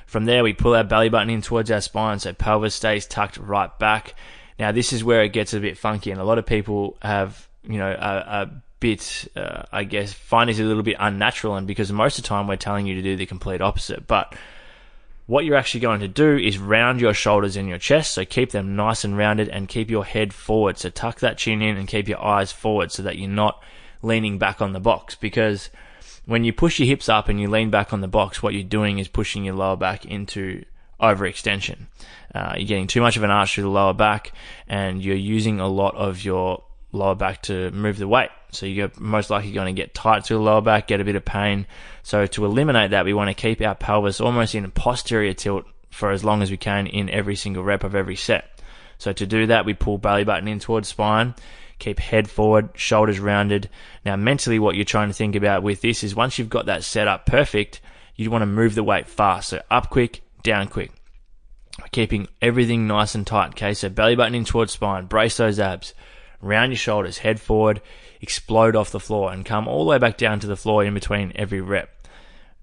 From 0.09 0.25
there, 0.25 0.42
we 0.42 0.55
pull 0.55 0.75
our 0.75 0.85
belly 0.85 1.11
button 1.11 1.29
in 1.29 1.42
towards 1.42 1.71
our 1.71 1.83
spine, 1.83 2.18
so 2.18 2.33
pelvis 2.33 2.75
stays 2.75 3.05
tucked 3.05 3.37
right 3.37 3.79
back. 3.79 4.14
Now, 4.59 4.73
this 4.73 4.94
is 4.94 5.05
where 5.05 5.23
it 5.23 5.35
gets 5.35 5.53
a 5.53 5.61
bit 5.61 5.77
funky, 5.77 6.11
and 6.11 6.18
a 6.18 6.25
lot 6.25 6.38
of 6.38 6.47
people 6.47 6.97
have, 7.03 7.47
you 7.62 7.77
know, 7.77 7.90
a, 7.90 8.40
a 8.42 8.51
bit, 8.81 9.29
uh, 9.37 9.64
I 9.71 9.85
guess, 9.85 10.14
find 10.14 10.49
this 10.49 10.61
a 10.61 10.64
little 10.64 10.83
bit 10.83 10.97
unnatural, 10.99 11.57
and 11.57 11.66
because 11.66 11.92
most 11.92 12.16
of 12.16 12.25
the 12.25 12.29
time 12.29 12.49
we're 12.49 12.57
telling 12.57 12.87
you 12.87 12.94
to 12.94 13.03
do 13.03 13.16
the 13.16 13.27
complete 13.27 13.61
opposite. 13.61 14.07
But 14.07 14.35
what 15.27 15.44
you're 15.44 15.57
actually 15.57 15.81
going 15.81 16.01
to 16.01 16.09
do 16.09 16.38
is 16.38 16.57
round 16.57 17.03
your 17.03 17.12
shoulders 17.12 17.57
and 17.57 17.68
your 17.68 17.77
chest, 17.77 18.14
so 18.14 18.25
keep 18.25 18.53
them 18.53 18.77
nice 18.77 19.05
and 19.05 19.14
rounded 19.14 19.51
and 19.51 19.68
keep 19.68 19.90
your 19.90 20.07
head 20.07 20.33
forward. 20.33 20.79
So 20.79 20.88
tuck 20.88 21.21
that 21.21 21.37
chin 21.37 21.61
in 21.61 21.77
and 21.77 21.87
keep 21.87 22.09
your 22.09 22.25
eyes 22.25 22.51
forward 22.51 22.92
so 22.92 23.03
that 23.03 23.18
you're 23.18 23.29
not 23.29 23.62
leaning 24.01 24.38
back 24.38 24.62
on 24.62 24.73
the 24.73 24.81
box 24.81 25.16
because 25.16 25.68
when 26.28 26.44
you 26.44 26.52
push 26.52 26.78
your 26.78 26.86
hips 26.86 27.08
up 27.08 27.30
and 27.30 27.40
you 27.40 27.48
lean 27.48 27.70
back 27.70 27.94
on 27.94 28.02
the 28.02 28.06
box, 28.06 28.42
what 28.42 28.52
you're 28.52 28.62
doing 28.62 28.98
is 28.98 29.08
pushing 29.08 29.44
your 29.44 29.54
lower 29.54 29.76
back 29.76 30.04
into 30.04 30.62
overextension. 31.00 31.86
Uh, 32.34 32.52
you're 32.58 32.68
getting 32.68 32.86
too 32.86 33.00
much 33.00 33.16
of 33.16 33.22
an 33.22 33.30
arch 33.30 33.54
through 33.54 33.64
the 33.64 33.70
lower 33.70 33.94
back 33.94 34.32
and 34.68 35.02
you're 35.02 35.16
using 35.16 35.58
a 35.58 35.66
lot 35.66 35.96
of 35.96 36.22
your 36.22 36.62
lower 36.92 37.14
back 37.14 37.40
to 37.40 37.70
move 37.70 37.96
the 37.96 38.06
weight. 38.06 38.28
So 38.50 38.66
you're 38.66 38.90
most 38.98 39.30
likely 39.30 39.52
going 39.52 39.74
to 39.74 39.82
get 39.82 39.94
tight 39.94 40.26
through 40.26 40.36
the 40.36 40.42
lower 40.42 40.60
back, 40.60 40.86
get 40.86 41.00
a 41.00 41.04
bit 41.04 41.16
of 41.16 41.24
pain. 41.24 41.66
So 42.02 42.26
to 42.26 42.44
eliminate 42.44 42.90
that, 42.90 43.06
we 43.06 43.14
want 43.14 43.30
to 43.30 43.34
keep 43.34 43.62
our 43.62 43.74
pelvis 43.74 44.20
almost 44.20 44.54
in 44.54 44.66
a 44.66 44.68
posterior 44.68 45.32
tilt 45.32 45.64
for 45.88 46.10
as 46.10 46.24
long 46.24 46.42
as 46.42 46.50
we 46.50 46.58
can 46.58 46.86
in 46.88 47.08
every 47.08 47.36
single 47.36 47.64
rep 47.64 47.84
of 47.84 47.94
every 47.94 48.16
set. 48.16 48.60
So 48.98 49.14
to 49.14 49.26
do 49.26 49.46
that, 49.46 49.64
we 49.64 49.72
pull 49.72 49.96
belly 49.96 50.24
button 50.24 50.48
in 50.48 50.58
towards 50.58 50.88
spine, 50.88 51.34
keep 51.78 51.98
head 51.98 52.28
forward, 52.28 52.70
shoulders 52.74 53.20
rounded. 53.20 53.68
Now 54.04 54.16
mentally, 54.16 54.58
what 54.58 54.74
you're 54.74 54.84
trying 54.84 55.08
to 55.08 55.14
think 55.14 55.34
about 55.34 55.62
with 55.62 55.80
this 55.80 56.02
is 56.02 56.14
once 56.14 56.38
you've 56.38 56.48
got 56.48 56.66
that 56.66 56.84
set 56.84 57.08
up 57.08 57.26
perfect, 57.26 57.80
you 58.16 58.30
want 58.30 58.42
to 58.42 58.46
move 58.46 58.74
the 58.74 58.84
weight 58.84 59.08
fast. 59.08 59.50
So 59.50 59.62
up 59.70 59.90
quick, 59.90 60.22
down 60.42 60.68
quick. 60.68 60.92
Keeping 61.92 62.28
everything 62.42 62.86
nice 62.86 63.14
and 63.14 63.26
tight. 63.26 63.50
Okay, 63.50 63.74
so 63.74 63.88
belly 63.88 64.16
button 64.16 64.34
in 64.34 64.44
towards 64.44 64.72
spine, 64.72 65.06
brace 65.06 65.36
those 65.36 65.60
abs 65.60 65.94
round 66.40 66.72
your 66.72 66.78
shoulders, 66.78 67.18
head 67.18 67.40
forward, 67.40 67.80
explode 68.20 68.76
off 68.76 68.90
the 68.90 69.00
floor, 69.00 69.32
and 69.32 69.44
come 69.44 69.68
all 69.68 69.84
the 69.84 69.90
way 69.90 69.98
back 69.98 70.16
down 70.16 70.40
to 70.40 70.46
the 70.46 70.56
floor 70.56 70.84
in 70.84 70.94
between 70.94 71.32
every 71.34 71.60
rep. 71.60 71.90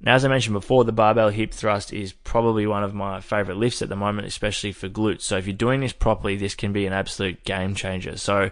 Now, 0.02 0.16
as 0.16 0.26
I 0.26 0.28
mentioned 0.28 0.54
before, 0.54 0.84
the 0.84 0.92
barbell 0.92 1.30
hip 1.30 1.54
thrust 1.54 1.94
is 1.94 2.14
probably 2.14 2.68
one 2.68 2.84
of 2.84 2.94
my 2.94 3.22
favorite 3.22 3.58
lifts 3.58 3.82
at 3.82 3.90
the 3.90 3.96
moment, 3.96 4.28
especially 4.28 4.72
for 4.72 4.90
glutes. 4.90 5.22
So, 5.22 5.38
if 5.38 5.48
you're 5.48 5.56
doing 5.56 5.80
this 5.80 5.94
properly, 5.94 6.36
this 6.36 6.54
can 6.54 6.74
be 6.74 6.86
an 6.86 6.94
absolute 6.94 7.44
game 7.44 7.76
changer. 7.76 8.18
So, 8.18 8.52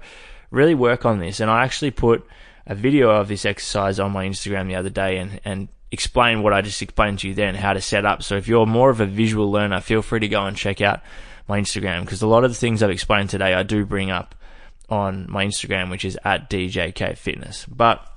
really 0.54 0.76
work 0.76 1.06
on 1.06 1.20
this. 1.20 1.40
And 1.40 1.50
I 1.50 1.64
actually 1.64 1.92
put 1.92 2.26
a 2.66 2.76
video 2.76 3.10
of 3.10 3.28
this 3.28 3.44
exercise 3.44 4.00
on 4.00 4.12
my 4.12 4.26
Instagram 4.26 4.68
the 4.68 4.76
other 4.76 4.90
day 4.90 5.18
and, 5.18 5.42
and 5.44 5.68
explain 5.92 6.44
what 6.44 6.54
I 6.54 6.62
just 6.62 6.82
explained 6.82 7.20
to 7.20 7.28
you 7.28 7.34
then, 7.34 7.56
how 7.56 7.74
to 7.74 7.82
set 7.82 8.06
up. 8.06 8.24
So, 8.24 8.38
if 8.38 8.48
you're 8.48 8.66
more 8.66 8.90
of 8.90 9.02
a 9.02 9.06
visual 9.06 9.52
learner, 9.52 9.82
feel 9.82 10.02
free 10.02 10.22
to 10.22 10.28
go 10.30 10.46
and 10.46 10.56
check 10.56 10.80
out 10.80 11.02
my 11.48 11.60
Instagram 11.60 12.02
because 12.02 12.22
a 12.22 12.28
lot 12.28 12.46
of 12.46 12.52
the 12.52 12.56
things 12.56 12.82
I've 12.82 12.92
explained 12.92 13.30
today 13.30 13.54
I 13.54 13.64
do 13.64 13.86
bring 13.86 14.12
up 14.12 14.36
on 14.90 15.26
my 15.30 15.46
Instagram, 15.46 15.90
which 15.90 16.06
is 16.06 16.18
at 16.24 16.50
DJK 16.50 17.18
Fitness. 17.18 17.66
But 17.66 18.08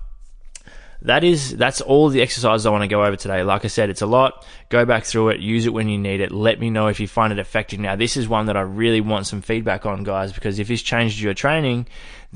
that 1.02 1.24
is 1.24 1.56
that's 1.56 1.80
all 1.80 2.08
the 2.08 2.22
exercises 2.22 2.66
I 2.66 2.70
want 2.70 2.82
to 2.82 2.88
go 2.88 3.04
over 3.04 3.16
today. 3.16 3.42
Like 3.42 3.64
I 3.64 3.68
said, 3.68 3.90
it's 3.90 4.02
a 4.02 4.06
lot. 4.06 4.46
Go 4.68 4.84
back 4.84 5.04
through 5.04 5.30
it, 5.30 5.40
use 5.40 5.66
it 5.66 5.72
when 5.72 5.88
you 5.88 5.98
need 5.98 6.20
it. 6.20 6.32
Let 6.32 6.60
me 6.60 6.70
know 6.70 6.88
if 6.88 7.00
you 7.00 7.08
find 7.08 7.32
it 7.32 7.38
effective. 7.38 7.80
Now, 7.80 7.96
this 7.96 8.16
is 8.16 8.28
one 8.28 8.46
that 8.46 8.56
I 8.56 8.62
really 8.62 9.00
want 9.00 9.26
some 9.26 9.42
feedback 9.42 9.86
on, 9.86 10.04
guys, 10.04 10.32
because 10.32 10.58
if 10.58 10.68
this 10.68 10.82
changed 10.82 11.20
your 11.20 11.34
training, 11.34 11.86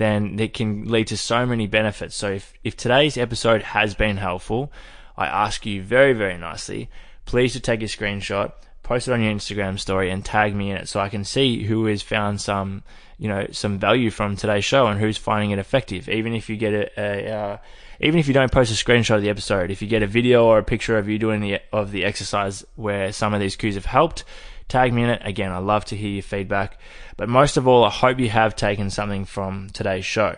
then 0.00 0.40
it 0.40 0.54
can 0.54 0.88
lead 0.88 1.06
to 1.08 1.16
so 1.16 1.44
many 1.44 1.66
benefits. 1.66 2.16
So 2.16 2.30
if 2.30 2.54
if 2.64 2.74
today's 2.76 3.18
episode 3.18 3.62
has 3.62 3.94
been 3.94 4.16
helpful, 4.16 4.72
I 5.16 5.26
ask 5.26 5.66
you 5.66 5.82
very 5.82 6.14
very 6.14 6.38
nicely, 6.38 6.88
please 7.26 7.52
to 7.52 7.60
take 7.60 7.82
a 7.82 7.84
screenshot, 7.84 8.52
post 8.82 9.08
it 9.08 9.12
on 9.12 9.22
your 9.22 9.32
Instagram 9.32 9.78
story, 9.78 10.10
and 10.10 10.24
tag 10.24 10.54
me 10.54 10.70
in 10.70 10.78
it 10.78 10.88
so 10.88 11.00
I 11.00 11.10
can 11.10 11.24
see 11.24 11.64
who 11.64 11.84
has 11.84 12.00
found 12.00 12.40
some 12.40 12.82
you 13.18 13.28
know 13.28 13.46
some 13.52 13.78
value 13.78 14.10
from 14.10 14.36
today's 14.36 14.64
show 14.64 14.86
and 14.86 14.98
who's 14.98 15.18
finding 15.18 15.50
it 15.50 15.58
effective. 15.58 16.08
Even 16.08 16.32
if 16.32 16.48
you 16.48 16.56
get 16.56 16.72
a, 16.72 17.00
a 17.00 17.30
uh, 17.30 17.58
even 18.00 18.18
if 18.18 18.26
you 18.26 18.32
don't 18.32 18.50
post 18.50 18.72
a 18.72 18.84
screenshot 18.84 19.16
of 19.16 19.22
the 19.22 19.28
episode, 19.28 19.70
if 19.70 19.82
you 19.82 19.88
get 19.88 20.02
a 20.02 20.06
video 20.06 20.46
or 20.46 20.56
a 20.56 20.64
picture 20.64 20.96
of 20.96 21.10
you 21.10 21.18
doing 21.18 21.42
the 21.42 21.58
of 21.74 21.90
the 21.90 22.06
exercise 22.06 22.64
where 22.76 23.12
some 23.12 23.34
of 23.34 23.40
these 23.40 23.56
cues 23.56 23.74
have 23.74 23.84
helped, 23.84 24.24
tag 24.70 24.92
me 24.92 25.02
in 25.02 25.10
it. 25.10 25.22
Again, 25.24 25.52
I 25.52 25.58
love 25.58 25.84
to 25.86 25.96
hear 25.96 26.10
your 26.10 26.22
feedback. 26.22 26.78
But 27.16 27.28
most 27.28 27.56
of 27.56 27.68
all, 27.68 27.84
I 27.84 27.90
hope 27.90 28.18
you 28.18 28.30
have 28.30 28.56
taken 28.56 28.90
something 28.90 29.24
from 29.24 29.68
today's 29.70 30.04
show. 30.04 30.36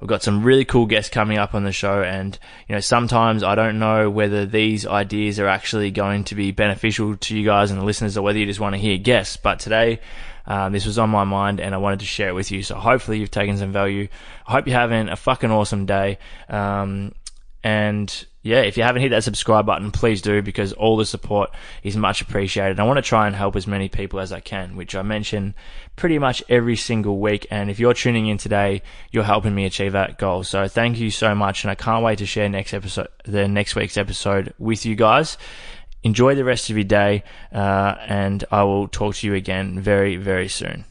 We've 0.00 0.08
got 0.08 0.24
some 0.24 0.42
really 0.42 0.64
cool 0.64 0.86
guests 0.86 1.10
coming 1.10 1.38
up 1.38 1.54
on 1.54 1.62
the 1.62 1.70
show, 1.70 2.02
and 2.02 2.36
you 2.66 2.74
know 2.74 2.80
sometimes 2.80 3.44
I 3.44 3.54
don't 3.54 3.78
know 3.78 4.10
whether 4.10 4.44
these 4.44 4.84
ideas 4.84 5.38
are 5.38 5.46
actually 5.46 5.92
going 5.92 6.24
to 6.24 6.34
be 6.34 6.50
beneficial 6.50 7.16
to 7.16 7.38
you 7.38 7.44
guys 7.44 7.70
and 7.70 7.80
the 7.80 7.84
listeners, 7.84 8.16
or 8.16 8.22
whether 8.22 8.38
you 8.40 8.46
just 8.46 8.58
want 8.58 8.74
to 8.74 8.80
hear 8.80 8.98
guests. 8.98 9.36
But 9.36 9.60
today 9.60 10.00
um, 10.46 10.72
this 10.72 10.86
was 10.86 10.98
on 10.98 11.10
my 11.10 11.24
mind 11.24 11.60
and 11.60 11.74
I 11.74 11.78
wanted 11.78 12.00
to 12.00 12.06
share 12.06 12.28
it 12.28 12.34
with 12.34 12.50
you. 12.50 12.62
So 12.62 12.74
hopefully 12.74 13.18
you've 13.18 13.30
taken 13.30 13.56
some 13.58 13.72
value. 13.72 14.08
I 14.46 14.52
hope 14.52 14.66
you're 14.66 14.78
having 14.78 15.08
a 15.08 15.16
fucking 15.16 15.50
awesome 15.50 15.86
day. 15.86 16.18
Um, 16.48 17.12
and 17.62 18.26
yeah, 18.42 18.62
if 18.62 18.76
you 18.76 18.82
haven't 18.82 19.02
hit 19.02 19.10
that 19.10 19.22
subscribe 19.22 19.66
button, 19.66 19.92
please 19.92 20.20
do 20.20 20.42
because 20.42 20.72
all 20.72 20.96
the 20.96 21.06
support 21.06 21.50
is 21.84 21.96
much 21.96 22.20
appreciated. 22.20 22.80
I 22.80 22.84
want 22.84 22.98
to 22.98 23.02
try 23.02 23.28
and 23.28 23.36
help 23.36 23.54
as 23.54 23.68
many 23.68 23.88
people 23.88 24.18
as 24.18 24.32
I 24.32 24.40
can, 24.40 24.74
which 24.74 24.96
I 24.96 25.02
mention 25.02 25.54
pretty 25.94 26.18
much 26.18 26.42
every 26.48 26.74
single 26.74 27.20
week. 27.20 27.46
And 27.52 27.70
if 27.70 27.78
you're 27.78 27.94
tuning 27.94 28.26
in 28.26 28.38
today, 28.38 28.82
you're 29.12 29.22
helping 29.22 29.54
me 29.54 29.64
achieve 29.64 29.92
that 29.92 30.18
goal. 30.18 30.42
So 30.42 30.66
thank 30.66 30.98
you 30.98 31.10
so 31.10 31.36
much. 31.36 31.62
And 31.62 31.70
I 31.70 31.76
can't 31.76 32.04
wait 32.04 32.18
to 32.18 32.26
share 32.26 32.48
next 32.48 32.74
episode, 32.74 33.08
the 33.24 33.46
next 33.46 33.76
week's 33.76 33.96
episode 33.96 34.52
with 34.58 34.84
you 34.84 34.96
guys. 34.96 35.38
Enjoy 36.02 36.34
the 36.34 36.44
rest 36.44 36.68
of 36.68 36.76
your 36.76 36.82
day, 36.82 37.22
uh, 37.54 37.94
and 38.08 38.44
I 38.50 38.64
will 38.64 38.88
talk 38.88 39.14
to 39.16 39.26
you 39.28 39.34
again 39.34 39.78
very, 39.78 40.16
very 40.16 40.48
soon. 40.48 40.84